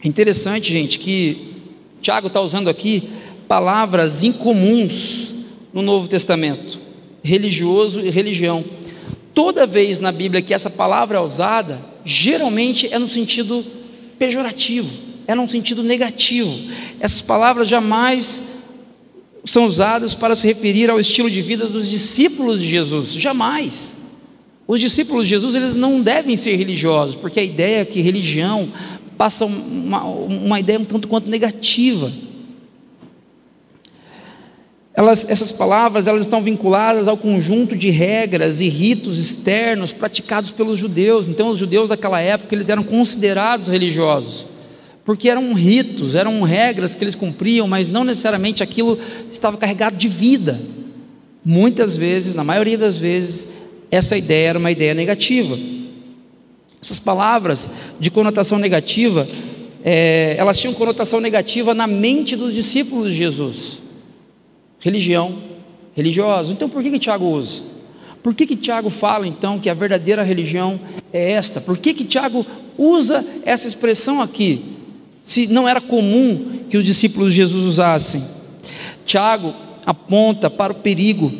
[0.03, 1.55] É interessante, gente, que
[1.99, 3.09] Tiago está usando aqui
[3.47, 5.33] palavras incomuns
[5.73, 6.77] no Novo Testamento:
[7.23, 8.63] religioso e religião.
[9.33, 13.65] Toda vez na Bíblia que essa palavra é usada, geralmente é no sentido
[14.19, 16.53] pejorativo é num sentido negativo.
[16.99, 18.41] Essas palavras jamais
[19.45, 23.95] são usadas para se referir ao estilo de vida dos discípulos de Jesus, jamais.
[24.67, 28.71] Os discípulos de Jesus eles não devem ser religiosos, porque a ideia é que religião
[29.17, 32.11] passa uma, uma ideia um tanto quanto negativa.
[34.93, 40.77] Elas, essas palavras elas estão vinculadas ao conjunto de regras e ritos externos praticados pelos
[40.77, 41.27] judeus.
[41.29, 44.50] Então, os judeus daquela época eles eram considerados religiosos
[45.11, 48.97] porque eram ritos, eram regras que eles cumpriam, mas não necessariamente aquilo
[49.29, 50.57] estava carregado de vida.
[51.43, 53.45] Muitas vezes, na maioria das vezes,
[53.91, 55.59] essa ideia era uma ideia negativa.
[56.81, 57.67] Essas palavras
[57.99, 59.27] de conotação negativa,
[59.83, 63.79] é, elas tinham conotação negativa na mente dos discípulos de Jesus.
[64.79, 65.39] Religião,
[65.93, 66.53] religiosos.
[66.53, 67.63] Então por que, que Tiago usa?
[68.23, 70.79] Por que, que Tiago fala então que a verdadeira religião
[71.11, 71.59] é esta?
[71.59, 72.45] Por que, que Tiago
[72.77, 74.79] usa essa expressão aqui?
[75.23, 78.23] Se não era comum que os discípulos de Jesus usassem.
[79.05, 79.53] Tiago
[79.85, 81.31] aponta para o perigo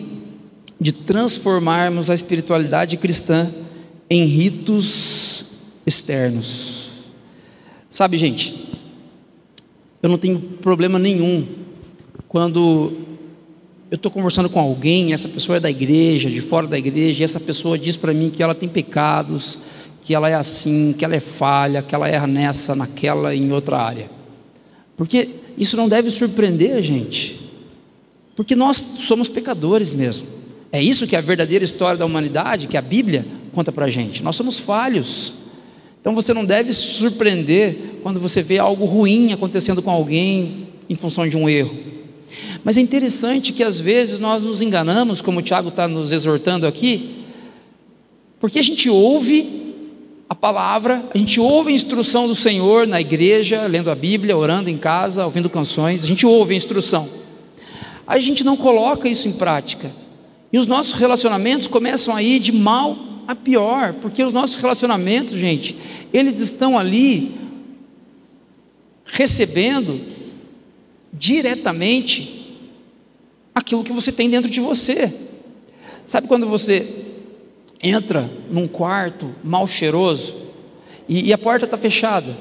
[0.79, 3.51] de transformarmos a espiritualidade cristã
[4.09, 5.45] em ritos
[5.85, 6.89] externos.
[7.89, 8.69] Sabe, gente,
[10.01, 11.45] eu não tenho problema nenhum
[12.27, 12.93] quando
[13.91, 17.25] eu estou conversando com alguém, essa pessoa é da igreja, de fora da igreja, e
[17.25, 19.59] essa pessoa diz para mim que ela tem pecados,
[20.01, 23.51] que ela é assim, que ela é falha, que ela erra nessa, naquela e em
[23.51, 24.09] outra área.
[24.97, 27.39] Porque isso não deve surpreender a gente.
[28.35, 30.27] Porque nós somos pecadores mesmo.
[30.71, 33.89] É isso que é a verdadeira história da humanidade, que a Bíblia conta para a
[33.89, 34.23] gente.
[34.23, 35.33] Nós somos falhos.
[35.99, 40.95] Então você não deve se surpreender quando você vê algo ruim acontecendo com alguém em
[40.95, 41.75] função de um erro.
[42.63, 46.65] Mas é interessante que às vezes nós nos enganamos, como o Tiago está nos exortando
[46.65, 47.17] aqui,
[48.39, 49.60] porque a gente ouve
[50.31, 54.69] a palavra, a gente ouve a instrução do Senhor na igreja, lendo a Bíblia, orando
[54.69, 57.09] em casa, ouvindo canções, a gente ouve a instrução.
[58.07, 59.91] A gente não coloca isso em prática.
[60.49, 65.37] E os nossos relacionamentos começam a ir de mal a pior, porque os nossos relacionamentos,
[65.37, 65.75] gente,
[66.13, 67.35] eles estão ali
[69.03, 69.99] recebendo
[71.11, 72.57] diretamente
[73.53, 75.13] aquilo que você tem dentro de você.
[76.05, 77.10] Sabe quando você
[77.81, 80.35] entra num quarto mal cheiroso
[81.07, 82.37] e, e a porta está fechada.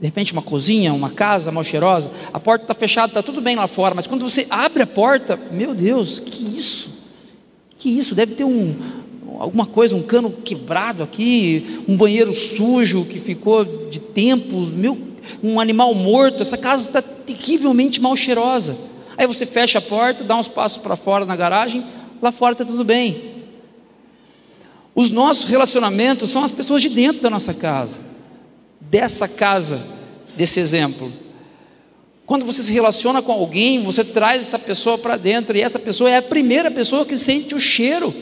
[0.00, 3.56] De repente, uma cozinha, uma casa mal cheirosa, a porta está fechada, está tudo bem
[3.56, 6.90] lá fora, mas quando você abre a porta, meu Deus, que isso?
[7.78, 8.14] Que isso?
[8.14, 8.74] Deve ter um,
[9.38, 14.98] alguma coisa, um cano quebrado aqui, um banheiro sujo que ficou de tempos, meu,
[15.42, 16.42] um animal morto.
[16.42, 18.76] Essa casa está terrivelmente mal cheirosa.
[19.16, 21.84] Aí você fecha a porta, dá uns passos para fora na garagem,
[22.20, 23.33] lá fora está tudo bem.
[24.94, 28.00] Os nossos relacionamentos são as pessoas de dentro da nossa casa,
[28.80, 29.84] dessa casa,
[30.36, 31.12] desse exemplo.
[32.26, 36.08] Quando você se relaciona com alguém, você traz essa pessoa para dentro, e essa pessoa
[36.08, 38.14] é a primeira pessoa que sente o cheiro.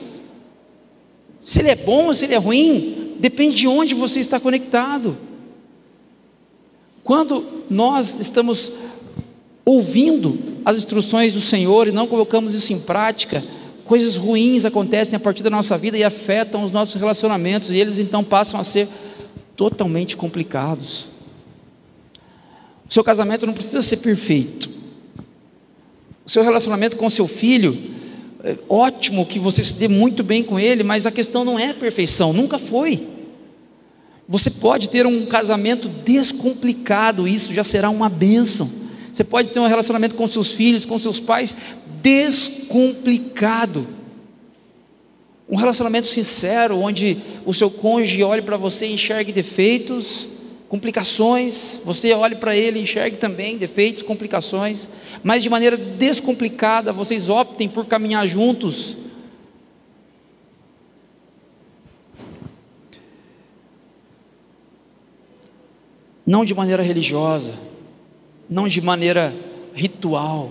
[1.41, 5.17] Se ele é bom ou se ele é ruim, depende de onde você está conectado.
[7.05, 8.73] Quando nós estamos
[9.65, 13.45] ouvindo as instruções do Senhor e não colocamos isso em prática,
[13.85, 17.99] coisas ruins acontecem a partir da nossa vida e afetam os nossos relacionamentos, e eles
[17.99, 18.89] então passam a ser
[19.57, 21.07] totalmente complicados.
[22.89, 24.71] O seu casamento não precisa ser perfeito.
[26.25, 27.91] O seu relacionamento com seu filho,
[28.45, 31.73] é ótimo que você se dê muito bem com ele, mas a questão não é
[31.73, 33.07] perfeição, nunca foi.
[34.29, 38.71] Você pode ter um casamento descomplicado, isso já será uma bênção.
[39.13, 41.55] Você pode ter um relacionamento com seus filhos, com seus pais,
[42.03, 43.87] descomplicado.
[45.49, 50.29] Um relacionamento sincero, onde o seu cônjuge olhe para você e enxergue defeitos,
[50.69, 54.89] complicações, você olhe para ele e enxergue também defeitos, complicações,
[55.23, 58.97] mas de maneira descomplicada, vocês optem por caminhar juntos.
[66.25, 67.53] Não de maneira religiosa,
[68.49, 69.37] não de maneira
[69.75, 70.51] ritual,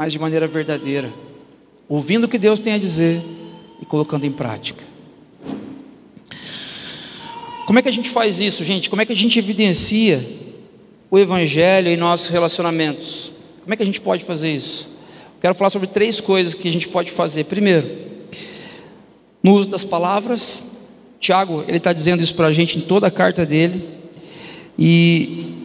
[0.00, 1.12] mas de maneira verdadeira,
[1.86, 3.22] ouvindo o que Deus tem a dizer
[3.82, 4.82] e colocando em prática.
[7.66, 8.88] Como é que a gente faz isso, gente?
[8.88, 10.26] Como é que a gente evidencia
[11.10, 13.30] o Evangelho em nossos relacionamentos?
[13.60, 14.88] Como é que a gente pode fazer isso?
[15.38, 17.44] Quero falar sobre três coisas que a gente pode fazer.
[17.44, 17.86] Primeiro,
[19.42, 20.62] no uso das palavras.
[21.20, 23.86] Tiago, ele está dizendo isso para a gente em toda a carta dele.
[24.78, 25.56] E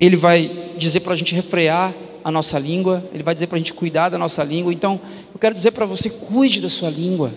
[0.00, 1.92] ele vai dizer para a gente refrear
[2.24, 4.72] a nossa língua, ele vai dizer para a gente cuidar da nossa língua.
[4.72, 4.98] Então,
[5.32, 7.32] eu quero dizer para você: cuide da sua língua.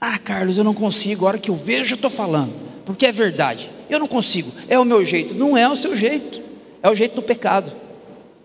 [0.00, 3.12] Ah, Carlos, eu não consigo, a hora que eu vejo, eu estou falando porque é
[3.12, 3.70] verdade.
[3.90, 5.34] Eu não consigo, é o meu jeito.
[5.34, 6.40] Não é o seu jeito,
[6.82, 7.70] é o jeito do pecado,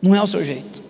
[0.01, 0.83] não é o seu jeito,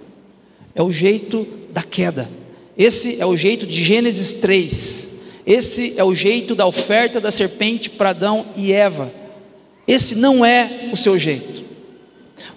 [0.74, 2.28] é o jeito da queda.
[2.76, 5.08] Esse é o jeito de Gênesis 3.
[5.46, 9.14] Esse é o jeito da oferta da serpente para Adão e Eva.
[9.88, 11.64] Esse não é o seu jeito.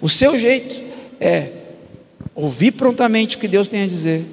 [0.01, 0.81] O seu jeito
[1.19, 1.51] é
[2.37, 4.23] ouvir prontamente o que Deus tem a dizer,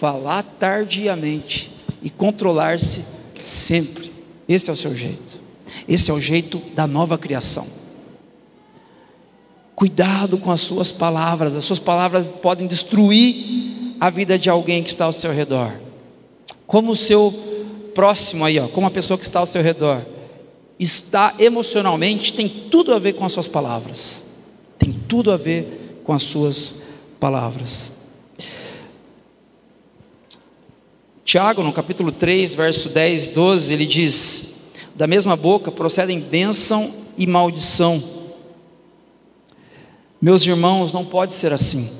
[0.00, 1.70] falar tardiamente
[2.02, 3.04] e controlar-se
[3.42, 4.10] sempre.
[4.48, 5.38] Esse é o seu jeito.
[5.86, 7.66] Esse é o jeito da nova criação.
[9.74, 14.88] Cuidado com as suas palavras, as suas palavras podem destruir a vida de alguém que
[14.88, 15.74] está ao seu redor.
[16.66, 17.32] Como o seu
[17.94, 20.02] próximo aí, ó, como a pessoa que está ao seu redor
[20.78, 24.22] está emocionalmente, tem tudo a ver com as suas palavras.
[24.78, 26.85] Tem tudo a ver com as suas palavras.
[31.24, 34.54] Tiago, no capítulo 3, verso 10 e 12, ele diz:
[34.96, 38.02] da mesma boca procedem bênção e maldição.
[40.20, 41.90] Meus irmãos, não pode ser assim.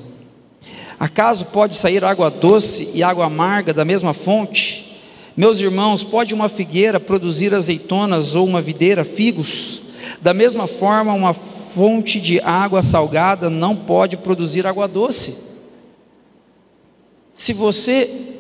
[0.99, 4.97] Acaso pode sair água doce e água amarga da mesma fonte?
[5.37, 9.83] Meus irmãos, pode uma figueira produzir azeitonas ou uma videira figos?
[10.23, 11.35] Da mesma forma, uma
[11.77, 15.37] fonte de água salgada não pode produzir água doce.
[17.35, 18.33] Se você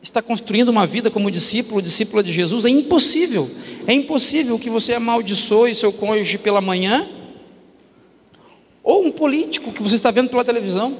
[0.00, 3.50] está construindo uma vida como discípulo, discípula de Jesus, é impossível.
[3.86, 7.06] É impossível que você amaldiçoe seu cônjuge pela manhã,
[8.82, 10.96] ou um político que você está vendo pela televisão.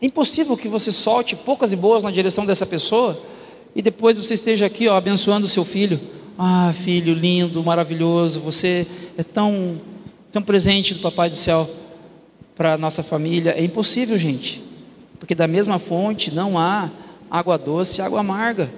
[0.00, 3.20] É impossível que você solte poucas e boas na direção dessa pessoa
[3.76, 6.00] e depois você esteja aqui ó, abençoando o seu filho.
[6.42, 8.86] Ah, filho lindo, maravilhoso, você
[9.18, 9.78] é tão,
[10.32, 11.68] tão presente do Papai do Céu
[12.56, 13.50] para a nossa família.
[13.50, 14.64] É impossível, gente,
[15.18, 16.88] porque da mesma fonte não há
[17.30, 18.70] água doce e água amarga.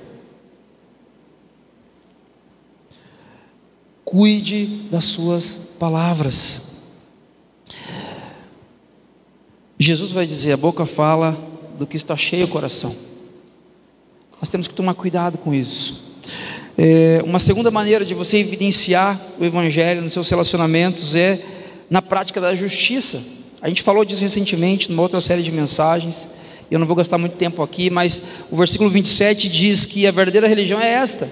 [4.05, 6.63] Cuide das suas palavras.
[9.79, 11.39] Jesus vai dizer: a boca fala
[11.79, 12.97] do que está cheio o coração.
[14.41, 16.12] Nós temos que tomar cuidado com isso.
[16.77, 21.41] É, uma segunda maneira de você evidenciar o Evangelho nos seus relacionamentos é
[21.91, 23.23] na prática da justiça.
[23.61, 26.27] A gente falou disso recentemente numa outra série de mensagens.
[26.71, 30.49] Eu não vou gastar muito tempo aqui, mas o versículo 27 diz que a verdadeira
[30.49, 31.31] religião é esta.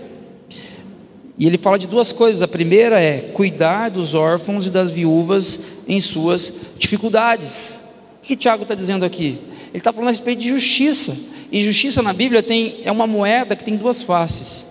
[1.39, 2.43] E ele fala de duas coisas.
[2.43, 7.79] A primeira é cuidar dos órfãos e das viúvas em suas dificuldades.
[8.23, 9.39] O que Tiago está dizendo aqui?
[9.71, 11.17] Ele está falando a respeito de justiça.
[11.51, 14.67] E justiça na Bíblia tem, é uma moeda que tem duas faces.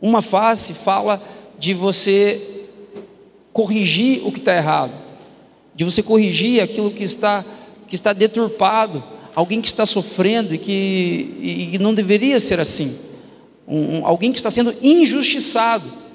[0.00, 1.22] Uma face fala
[1.58, 2.40] de você
[3.52, 4.92] corrigir o que está errado,
[5.74, 7.44] de você corrigir aquilo que está,
[7.86, 9.02] que está deturpado
[9.38, 12.98] alguém que está sofrendo e que e não deveria ser assim,
[13.68, 16.08] um, alguém que está sendo injustiçado.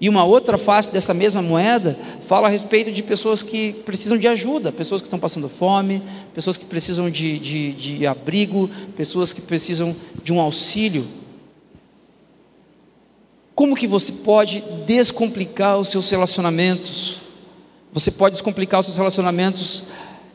[0.00, 4.26] E uma outra face dessa mesma moeda fala a respeito de pessoas que precisam de
[4.26, 6.02] ajuda, pessoas que estão passando fome,
[6.34, 11.06] pessoas que precisam de, de, de abrigo, pessoas que precisam de um auxílio.
[13.54, 17.18] Como que você pode descomplicar os seus relacionamentos?
[17.92, 19.84] Você pode descomplicar os seus relacionamentos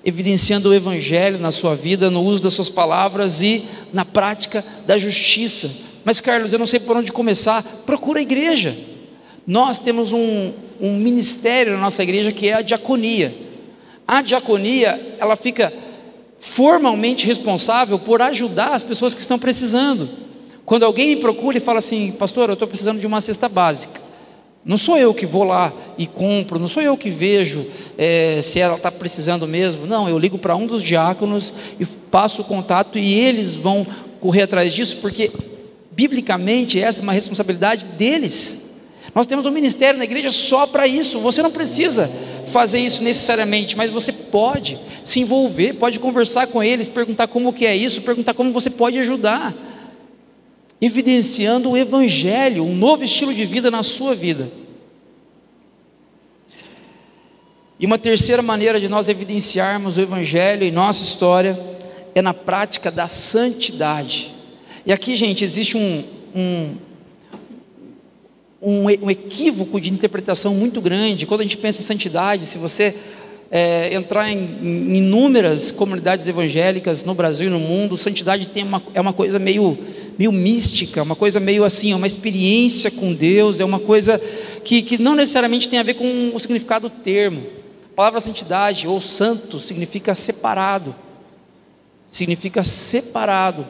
[0.05, 4.97] evidenciando o Evangelho na sua vida, no uso das suas palavras e na prática da
[4.97, 5.69] justiça.
[6.05, 7.63] Mas, Carlos, eu não sei por onde começar.
[7.85, 8.77] Procura a igreja.
[9.45, 13.35] Nós temos um, um ministério na nossa igreja que é a diaconia.
[14.07, 15.73] A diaconia, ela fica
[16.39, 20.26] formalmente responsável por ajudar as pessoas que estão precisando.
[20.67, 24.01] Quando alguém me procura e fala assim, pastor, eu estou precisando de uma cesta básica.
[24.65, 27.65] Não sou eu que vou lá e compro, não sou eu que vejo
[27.97, 29.85] é, se ela está precisando mesmo.
[29.85, 33.87] Não, eu ligo para um dos diáconos e passo o contato e eles vão
[34.19, 35.31] correr atrás disso, porque
[35.89, 38.57] biblicamente essa é uma responsabilidade deles.
[39.15, 41.21] Nós temos um ministério na igreja só para isso.
[41.21, 42.11] Você não precisa
[42.45, 47.65] fazer isso necessariamente, mas você pode se envolver, pode conversar com eles, perguntar como que
[47.65, 49.55] é isso, perguntar como você pode ajudar
[50.81, 54.51] evidenciando o Evangelho, um novo estilo de vida na sua vida.
[57.79, 61.59] E uma terceira maneira de nós evidenciarmos o Evangelho em nossa história
[62.15, 64.33] é na prática da santidade.
[64.85, 66.03] E aqui, gente, existe um,
[66.35, 66.75] um,
[68.61, 71.25] um, equívoco de interpretação muito grande.
[71.25, 72.95] Quando a gente pensa em santidade, se você
[73.51, 78.81] é, entrar em, em, inúmeras comunidades evangélicas no Brasil e no mundo, santidade tem uma,
[78.93, 79.77] é uma coisa meio,
[80.17, 84.19] meio mística, uma coisa meio assim, é uma experiência com Deus, é uma coisa
[84.63, 87.45] que, que não necessariamente tem a ver com o significado do termo.
[87.91, 90.95] A palavra santidade ou santo significa separado
[92.07, 93.67] significa separado.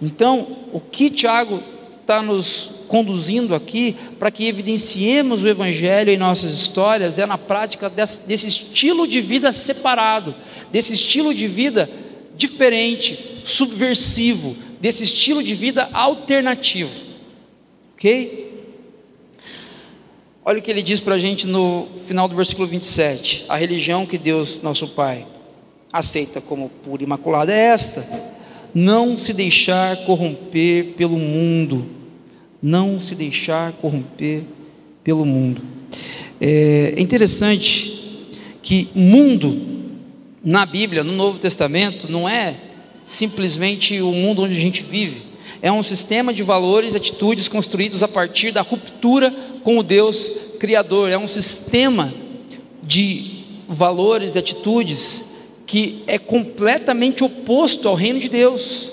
[0.00, 1.62] Então, o que Tiago
[2.00, 7.88] está nos conduzindo aqui para que evidenciemos o Evangelho em nossas histórias é na prática
[7.88, 10.34] desse, desse estilo de vida separado,
[10.70, 11.88] desse estilo de vida
[12.36, 16.90] diferente, subversivo, desse estilo de vida alternativo.
[17.94, 18.50] Ok?
[20.44, 23.44] Olha o que ele diz para a gente no final do versículo 27.
[23.48, 25.24] A religião que Deus, nosso Pai,
[25.92, 28.04] aceita como pura e imaculada é esta:
[28.74, 31.86] não se deixar corromper pelo mundo,
[32.60, 34.42] não se deixar corromper
[35.04, 35.62] pelo mundo.
[36.40, 38.26] É, é interessante
[38.60, 39.70] que mundo
[40.42, 42.71] na Bíblia, no Novo Testamento, não é
[43.12, 45.22] simplesmente o mundo onde a gente vive.
[45.60, 49.32] É um sistema de valores e atitudes construídos a partir da ruptura
[49.62, 51.10] com o Deus Criador.
[51.10, 52.12] É um sistema
[52.82, 55.24] de valores e atitudes
[55.66, 58.90] que é completamente oposto ao reino de Deus.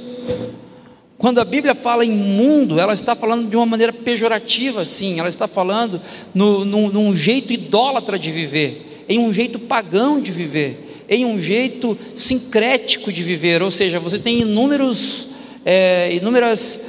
[1.17, 5.29] Quando a Bíblia fala em mundo, ela está falando de uma maneira pejorativa, sim, ela
[5.29, 6.01] está falando
[6.33, 11.41] no, no, num jeito idólatra de viver, em um jeito pagão de viver, em um
[11.41, 15.27] jeito sincrético de viver, ou seja, você tem inúmeros,
[15.65, 16.81] é, inúmeras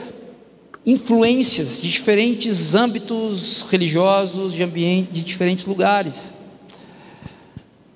[0.84, 6.32] influências de diferentes âmbitos religiosos, de ambiente, de diferentes lugares.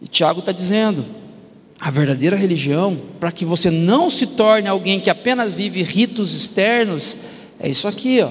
[0.01, 1.05] E Tiago está dizendo:
[1.79, 7.17] a verdadeira religião, para que você não se torne alguém que apenas vive ritos externos,
[7.61, 8.31] é isso aqui, ó.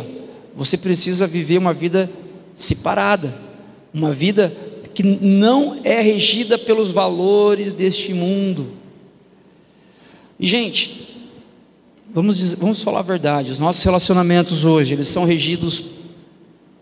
[0.56, 2.10] Você precisa viver uma vida
[2.56, 3.34] separada,
[3.94, 4.56] uma vida
[4.94, 8.68] que não é regida pelos valores deste mundo.
[10.40, 11.16] E gente,
[12.14, 15.84] vamos dizer, vamos falar a verdade, os nossos relacionamentos hoje, eles são regidos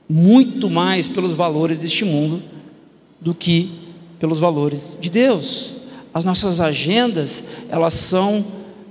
[0.09, 2.41] muito mais pelos valores deste mundo
[3.19, 3.71] do que
[4.19, 5.81] pelos valores de Deus
[6.13, 8.45] as nossas agendas elas são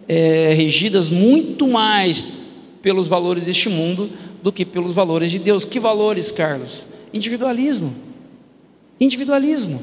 [0.09, 2.25] é, regidas muito mais
[2.83, 4.11] pelos valores deste mundo
[4.43, 5.67] do que pelos valores de Deus.
[5.67, 6.83] Que valores, Carlos?
[7.13, 7.95] Individualismo,
[9.01, 9.83] individualismo,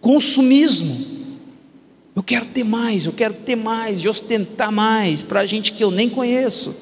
[0.00, 1.18] consumismo.
[2.14, 5.90] Eu quero ter mais, eu quero ter mais, de ostentar mais para gente que eu
[5.90, 6.74] nem conheço.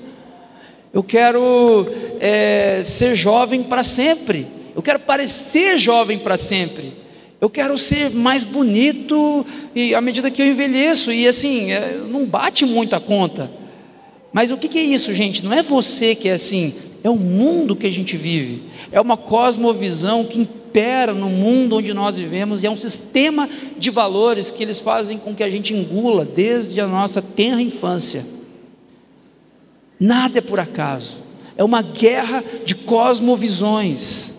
[0.93, 1.87] Eu quero
[2.21, 4.47] é, ser jovem para sempre.
[4.75, 6.95] Eu quero parecer jovem para sempre.
[7.39, 9.45] Eu quero ser mais bonito
[9.75, 13.51] e à medida que eu envelheço e assim é, não bate muito a conta.
[14.33, 15.45] Mas o que é isso, gente?
[15.45, 18.63] Não é você que é assim, é o mundo que a gente vive.
[18.91, 23.49] É uma cosmovisão que impera no mundo onde nós vivemos e é um sistema
[23.79, 28.27] de valores que eles fazem com que a gente engula desde a nossa tenra infância.
[29.99, 31.17] Nada é por acaso.
[31.57, 34.33] É uma guerra de cosmovisões.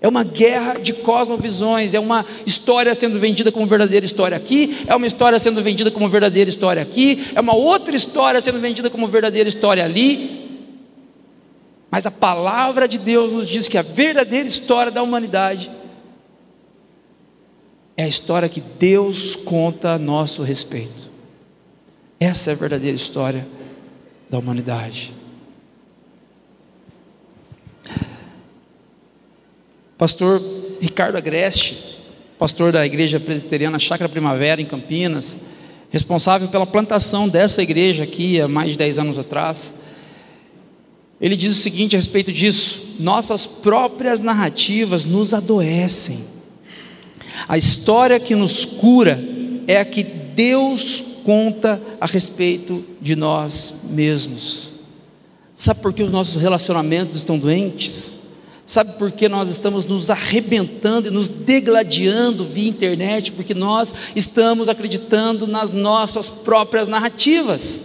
[0.00, 4.94] É uma guerra de cosmovisões, é uma história sendo vendida como verdadeira história aqui, é
[4.94, 9.08] uma história sendo vendida como verdadeira história aqui, é uma outra história sendo vendida como
[9.08, 10.55] verdadeira história ali.
[11.90, 15.70] Mas a palavra de Deus nos diz que a verdadeira história da humanidade
[17.96, 21.10] é a história que Deus conta a nosso respeito.
[22.20, 23.46] Essa é a verdadeira história
[24.28, 25.12] da humanidade.
[29.96, 30.42] Pastor
[30.80, 31.98] Ricardo Agreste,
[32.38, 35.38] pastor da Igreja Presbiteriana Chácara Primavera, em Campinas,
[35.90, 39.72] responsável pela plantação dessa igreja aqui há mais de 10 anos atrás.
[41.20, 46.24] Ele diz o seguinte a respeito disso: nossas próprias narrativas nos adoecem.
[47.48, 49.22] A história que nos cura
[49.66, 54.68] é a que Deus conta a respeito de nós mesmos.
[55.54, 58.14] Sabe por que os nossos relacionamentos estão doentes?
[58.66, 63.32] Sabe por que nós estamos nos arrebentando e nos degladiando via internet?
[63.32, 67.80] Porque nós estamos acreditando nas nossas próprias narrativas,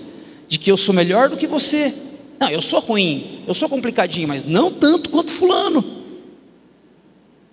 [0.48, 1.94] de que eu sou melhor do que você.
[2.42, 5.86] Não, eu sou ruim, eu sou complicadinho, mas não tanto quanto Fulano.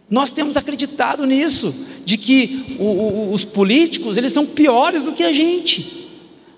[0.09, 1.74] Nós temos acreditado nisso,
[2.07, 6.09] de que o, o, os políticos eles são piores do que a gente.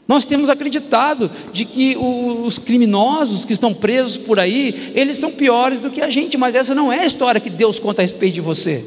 [0.07, 5.81] Nós temos acreditado de que os criminosos que estão presos por aí, eles são piores
[5.81, 8.35] do que a gente, mas essa não é a história que Deus conta a respeito
[8.35, 8.85] de você.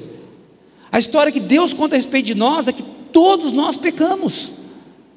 [0.89, 4.51] A história que Deus conta a respeito de nós é que todos nós pecamos.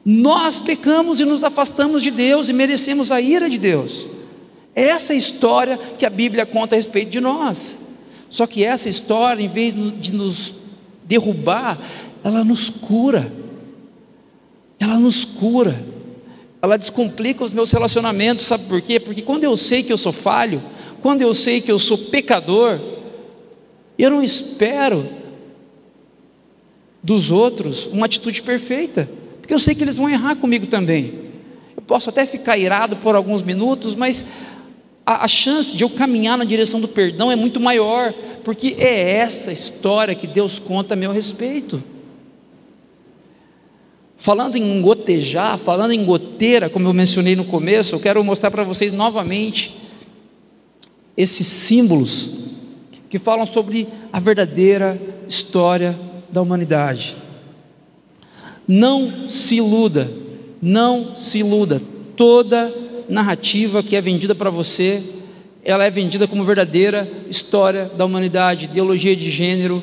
[0.05, 4.16] Nós pecamos e nos afastamos de Deus e merecemos a ira de Deus.
[4.77, 7.79] Essa é a história que a Bíblia conta a respeito de nós.
[8.31, 10.55] Só que essa história, em vez de nos
[11.05, 11.79] derrubar,
[12.23, 13.33] ela nos cura.
[14.79, 15.83] Ela nos cura.
[16.63, 19.01] Ela descomplica os meus relacionamentos, sabe por quê?
[19.01, 20.63] Porque quando eu sei que eu sou falho,
[21.03, 22.79] quando eu sei que eu sou pecador,
[23.99, 25.09] eu não espero
[27.03, 29.09] dos outros uma atitude perfeita
[29.47, 31.15] porque eu sei que eles vão errar comigo também.
[31.77, 34.25] Eu posso até ficar irado por alguns minutos, mas
[35.07, 39.13] a, a chance de eu caminhar na direção do perdão é muito maior, porque é
[39.13, 41.81] essa história que Deus conta a meu respeito.
[44.17, 48.65] Falando em gotejar, falando em goteira, como eu mencionei no começo, eu quero mostrar para
[48.65, 49.77] vocês novamente
[51.17, 52.31] esses símbolos
[53.09, 55.99] que falam sobre a verdadeira história
[56.29, 57.17] da humanidade.
[58.67, 60.11] Não se iluda,
[60.61, 61.81] não se iluda.
[62.17, 62.75] Toda
[63.09, 65.03] narrativa que é vendida para você,
[65.65, 69.83] ela é vendida como verdadeira história da humanidade, ideologia de gênero.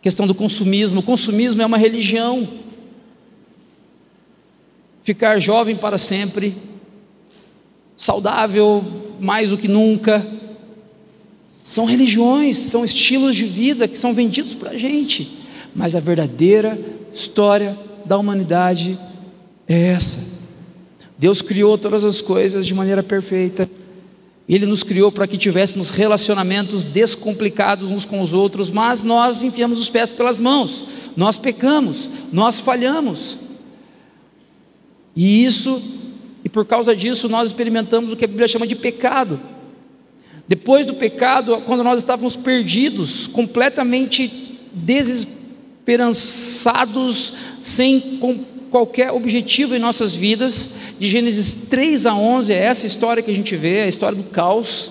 [0.00, 1.00] Questão do consumismo.
[1.00, 2.48] O consumismo é uma religião.
[5.02, 6.56] Ficar jovem para sempre,
[7.96, 8.84] saudável
[9.20, 10.26] mais do que nunca.
[11.64, 16.78] São religiões, são estilos de vida que são vendidos para a gente mas a verdadeira
[17.12, 18.98] história da humanidade
[19.68, 20.34] é essa.
[21.18, 23.68] Deus criou todas as coisas de maneira perfeita.
[24.48, 29.78] Ele nos criou para que tivéssemos relacionamentos descomplicados uns com os outros, mas nós enfiamos
[29.78, 30.84] os pés pelas mãos,
[31.16, 33.38] nós pecamos, nós falhamos.
[35.16, 35.80] E isso,
[36.44, 39.40] e por causa disso, nós experimentamos o que a Bíblia chama de pecado.
[40.46, 45.44] Depois do pecado, quando nós estávamos perdidos, completamente desesperados,
[45.84, 48.18] esperançados, sem
[48.74, 50.70] qualquer objetivo em nossas vidas.
[50.98, 54.24] De Gênesis 3 a 11 é essa história que a gente vê, a história do
[54.24, 54.90] caos.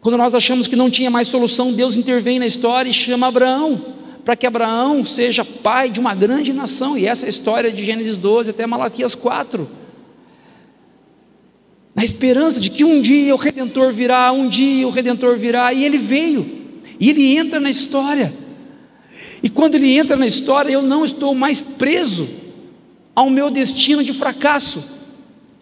[0.00, 3.80] Quando nós achamos que não tinha mais solução, Deus intervém na história e chama Abraão,
[4.24, 7.84] para que Abraão seja pai de uma grande nação, e essa é a história de
[7.84, 9.70] Gênesis 12 até Malaquias 4.
[11.94, 15.84] Na esperança de que um dia o Redentor virá, um dia o Redentor virá, e
[15.84, 16.50] ele veio,
[16.98, 18.41] e ele entra na história.
[19.42, 22.28] E quando ele entra na história, eu não estou mais preso
[23.14, 24.84] ao meu destino de fracasso.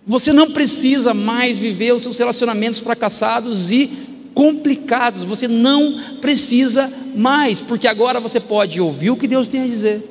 [0.07, 3.91] Você não precisa mais viver os seus relacionamentos fracassados e
[4.35, 5.25] complicados.
[5.25, 10.11] Você não precisa mais, porque agora você pode ouvir o que Deus tem a dizer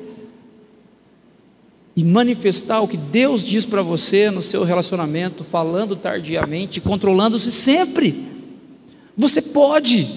[1.96, 8.24] e manifestar o que Deus diz para você no seu relacionamento, falando tardiamente, controlando-se sempre.
[9.16, 10.08] Você pode,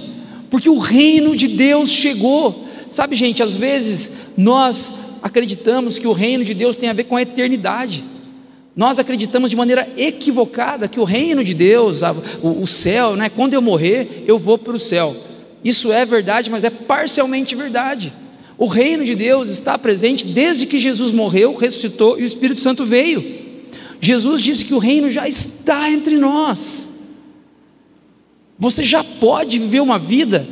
[0.49, 2.62] porque o reino de Deus chegou.
[2.93, 7.15] Sabe, gente, às vezes nós acreditamos que o reino de Deus tem a ver com
[7.15, 8.03] a eternidade.
[8.75, 12.01] Nós acreditamos de maneira equivocada que o reino de Deus,
[12.43, 15.15] o, céu, né, quando eu morrer, eu vou para o céu.
[15.63, 18.13] Isso é verdade, mas é parcialmente verdade.
[18.59, 22.85] O reino de Deus está presente desde que Jesus morreu, ressuscitou e o Espírito Santo
[22.85, 23.25] veio.
[23.99, 26.87] Jesus disse que o reino já está entre nós.
[28.59, 30.47] Você já pode viver uma vida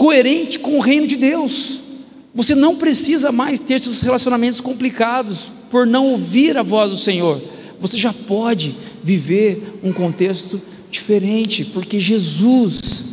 [0.00, 1.78] coerente com o reino de Deus.
[2.34, 7.38] Você não precisa mais ter seus relacionamentos complicados por não ouvir a voz do Senhor.
[7.78, 8.74] Você já pode
[9.04, 10.58] viver um contexto
[10.90, 13.04] diferente, porque Jesus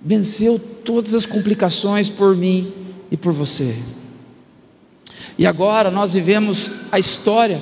[0.00, 2.72] venceu todas as complicações por mim
[3.10, 3.74] e por você.
[5.36, 7.60] E agora nós vivemos a história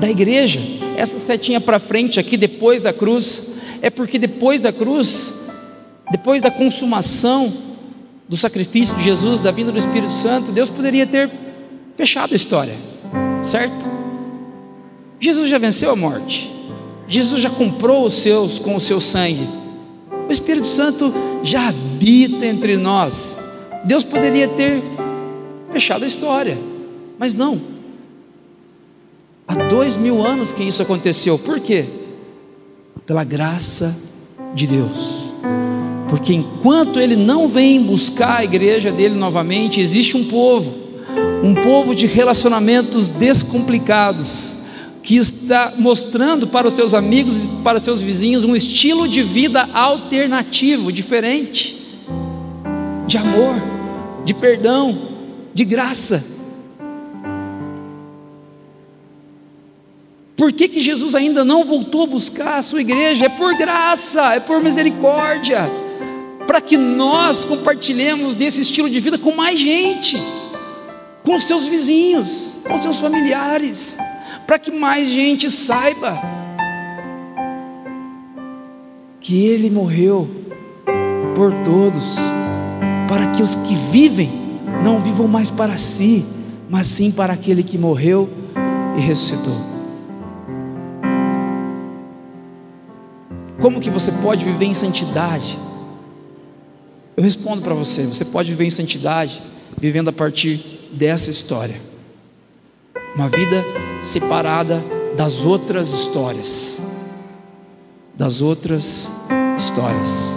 [0.00, 0.58] da igreja.
[0.96, 3.50] Essa setinha para frente aqui depois da cruz
[3.80, 5.43] é porque depois da cruz
[6.10, 7.52] depois da consumação
[8.28, 11.30] do sacrifício de Jesus, da vinda do Espírito Santo, Deus poderia ter
[11.96, 12.74] fechado a história,
[13.42, 13.88] certo?
[15.20, 16.52] Jesus já venceu a morte,
[17.06, 19.48] Jesus já comprou os seus com o seu sangue,
[20.28, 23.38] o Espírito Santo já habita entre nós.
[23.84, 24.82] Deus poderia ter
[25.70, 26.58] fechado a história,
[27.18, 27.60] mas não.
[29.46, 31.86] Há dois mil anos que isso aconteceu, por quê?
[33.04, 33.94] Pela graça
[34.54, 35.23] de Deus.
[36.14, 40.72] Porque enquanto ele não vem buscar a igreja dele novamente, existe um povo,
[41.42, 44.54] um povo de relacionamentos descomplicados,
[45.02, 49.68] que está mostrando para os seus amigos e para seus vizinhos um estilo de vida
[49.74, 51.84] alternativo, diferente,
[53.08, 53.60] de amor,
[54.24, 54.96] de perdão,
[55.52, 56.24] de graça.
[60.36, 63.24] Por que, que Jesus ainda não voltou a buscar a sua igreja?
[63.24, 65.68] É por graça, é por misericórdia,
[66.46, 70.16] para que nós compartilhemos desse estilo de vida com mais gente,
[71.22, 73.96] com os seus vizinhos, com os seus familiares,
[74.46, 76.20] para que mais gente saiba
[79.20, 80.28] que Ele morreu
[81.34, 82.16] por todos,
[83.08, 86.26] para que os que vivem não vivam mais para si,
[86.68, 88.28] mas sim para aquele que morreu
[88.98, 89.56] e ressuscitou.
[93.60, 95.58] Como que você pode viver em santidade?
[97.16, 99.42] Eu respondo para você: você pode viver em santidade
[99.78, 101.80] vivendo a partir dessa história.
[103.14, 103.64] Uma vida
[104.02, 104.82] separada
[105.16, 106.80] das outras histórias.
[108.14, 109.10] Das outras
[109.56, 110.30] histórias.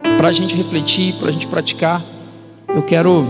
[0.00, 2.04] Para a gente refletir, para a gente praticar,
[2.68, 3.26] eu quero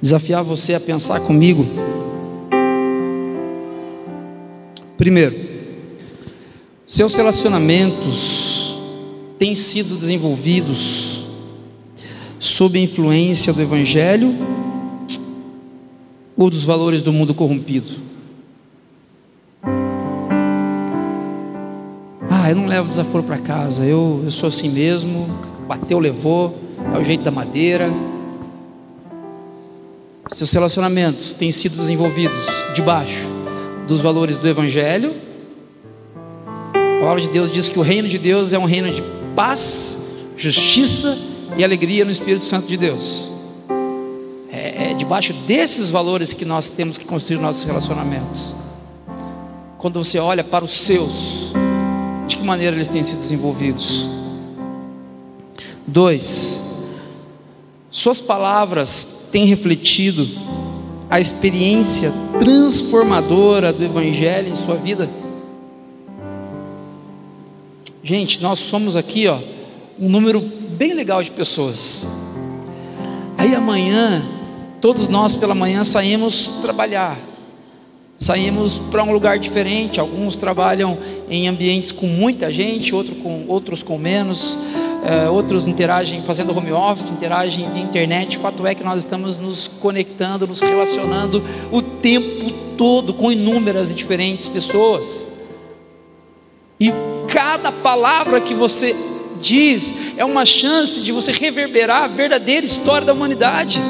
[0.00, 1.64] desafiar você a pensar comigo.
[4.96, 5.36] Primeiro,
[6.86, 8.78] seus relacionamentos
[9.38, 11.26] têm sido desenvolvidos
[12.40, 14.34] sob a influência do Evangelho
[16.34, 17.92] ou dos valores do mundo corrompido?
[22.30, 25.28] Ah, eu não levo desaforo para casa, eu, eu sou assim mesmo,
[25.68, 26.58] bateu, levou,
[26.94, 27.92] é o jeito da madeira.
[30.32, 33.35] Seus relacionamentos têm sido desenvolvidos debaixo
[33.86, 35.14] dos valores do Evangelho.
[36.74, 39.02] A palavra de Deus diz que o reino de Deus é um reino de
[39.34, 39.96] paz,
[40.36, 41.16] justiça
[41.56, 43.28] e alegria no Espírito Santo de Deus.
[44.50, 48.54] É, é debaixo desses valores que nós temos que construir nossos relacionamentos.
[49.78, 51.52] Quando você olha para os seus,
[52.26, 54.06] de que maneira eles têm sido desenvolvidos?
[55.86, 56.60] Dois,
[57.90, 60.26] suas palavras tem refletido
[61.08, 65.08] a experiência transformadora do Evangelho em sua vida?
[68.02, 69.38] Gente, nós somos aqui, ó,
[69.98, 72.06] um número bem legal de pessoas.
[73.38, 74.24] Aí amanhã,
[74.80, 77.18] todos nós pela manhã saímos trabalhar,
[78.16, 79.98] saímos para um lugar diferente.
[79.98, 80.98] Alguns trabalham
[81.28, 84.58] em ambientes com muita gente, outros com, outros com menos
[85.06, 88.38] uh, outros interagem fazendo home office, interagem via internet.
[88.38, 93.90] O fato é que nós estamos nos conectando, nos relacionando o tempo todo com inúmeras
[93.90, 95.24] e diferentes pessoas.
[96.78, 96.92] E
[97.28, 98.94] cada palavra que você
[99.40, 103.80] diz é uma chance de você reverberar a verdadeira história da humanidade.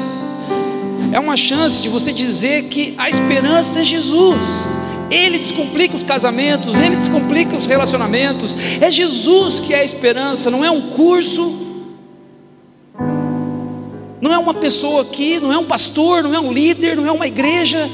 [1.11, 4.41] É uma chance de você dizer que a esperança é Jesus.
[5.09, 8.55] Ele descomplica os casamentos, Ele descomplica os relacionamentos.
[8.81, 11.67] É Jesus que é a esperança, não é um curso,
[14.19, 17.11] não é uma pessoa aqui, não é um pastor, não é um líder, não é
[17.11, 17.89] uma igreja.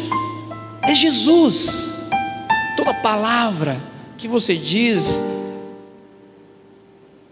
[0.81, 1.97] É Jesus.
[2.75, 3.81] Toda palavra
[4.17, 5.19] que você diz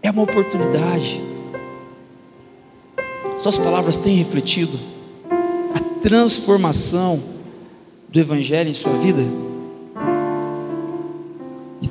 [0.02, 1.22] é uma oportunidade.
[3.42, 4.78] Suas palavras têm refletido
[5.74, 7.22] a transformação
[8.08, 9.41] do Evangelho em sua vida?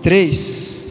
[0.02, 0.88] E três,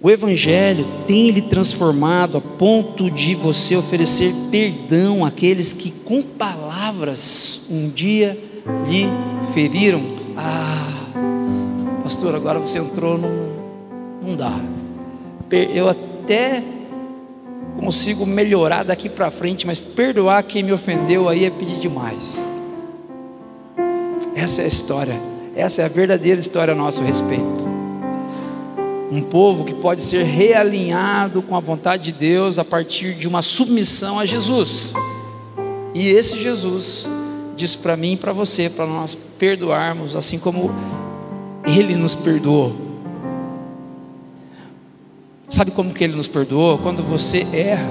[0.00, 7.62] o Evangelho tem lhe transformado a ponto de você oferecer perdão àqueles que com palavras
[7.68, 8.38] um dia
[8.86, 9.08] lhe
[9.52, 10.00] feriram.
[10.36, 10.92] Ah,
[12.04, 13.48] pastor, agora você entrou num.
[14.22, 14.56] Não dá.
[15.74, 16.62] Eu até
[17.80, 22.38] consigo melhorar daqui para frente, mas perdoar quem me ofendeu aí é pedir demais.
[24.36, 25.20] Essa é a história,
[25.56, 27.66] essa é a verdadeira história a nosso respeito.
[29.10, 33.40] Um povo que pode ser realinhado com a vontade de Deus a partir de uma
[33.40, 34.92] submissão a Jesus.
[35.94, 37.06] E esse Jesus
[37.56, 40.70] disse para mim e para você, para nós perdoarmos, assim como
[41.66, 42.74] Ele nos perdoou.
[45.48, 46.78] Sabe como que Ele nos perdoou?
[46.78, 47.90] Quando você erra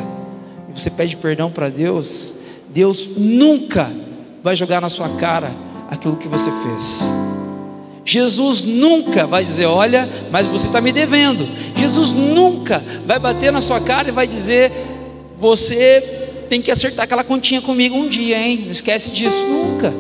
[0.69, 2.33] e você pede perdão para Deus,
[2.69, 3.91] Deus nunca
[4.43, 5.51] vai jogar na sua cara
[5.89, 7.01] aquilo que você fez.
[8.07, 11.45] Jesus nunca vai dizer: Olha, mas você está me devendo.
[11.75, 14.71] Jesus nunca vai bater na sua cara e vai dizer:
[15.37, 15.99] Você
[16.47, 18.61] tem que acertar aquela continha comigo um dia, hein?
[18.63, 19.45] Não esquece disso.
[19.45, 19.93] Nunca.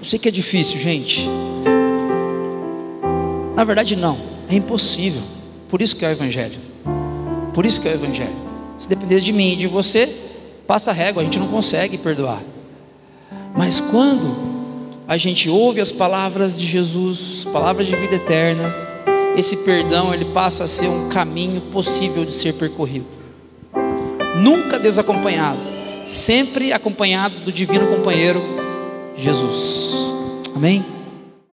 [0.00, 1.28] Eu sei que é difícil, gente.
[3.54, 4.18] Na verdade, não.
[4.50, 5.22] É impossível.
[5.68, 6.58] Por isso que é o Evangelho.
[7.54, 8.34] Por isso que é o Evangelho.
[8.80, 10.12] Se dependesse de mim e de você,
[10.66, 12.42] passa a régua, a gente não consegue perdoar.
[13.56, 14.36] Mas quando
[15.06, 18.74] a gente ouve as palavras de Jesus, palavras de vida eterna,
[19.36, 23.06] esse perdão ele passa a ser um caminho possível de ser percorrido.
[24.36, 25.60] Nunca desacompanhado,
[26.04, 28.42] sempre acompanhado do divino companheiro
[29.16, 29.94] Jesus.
[30.56, 30.84] Amém?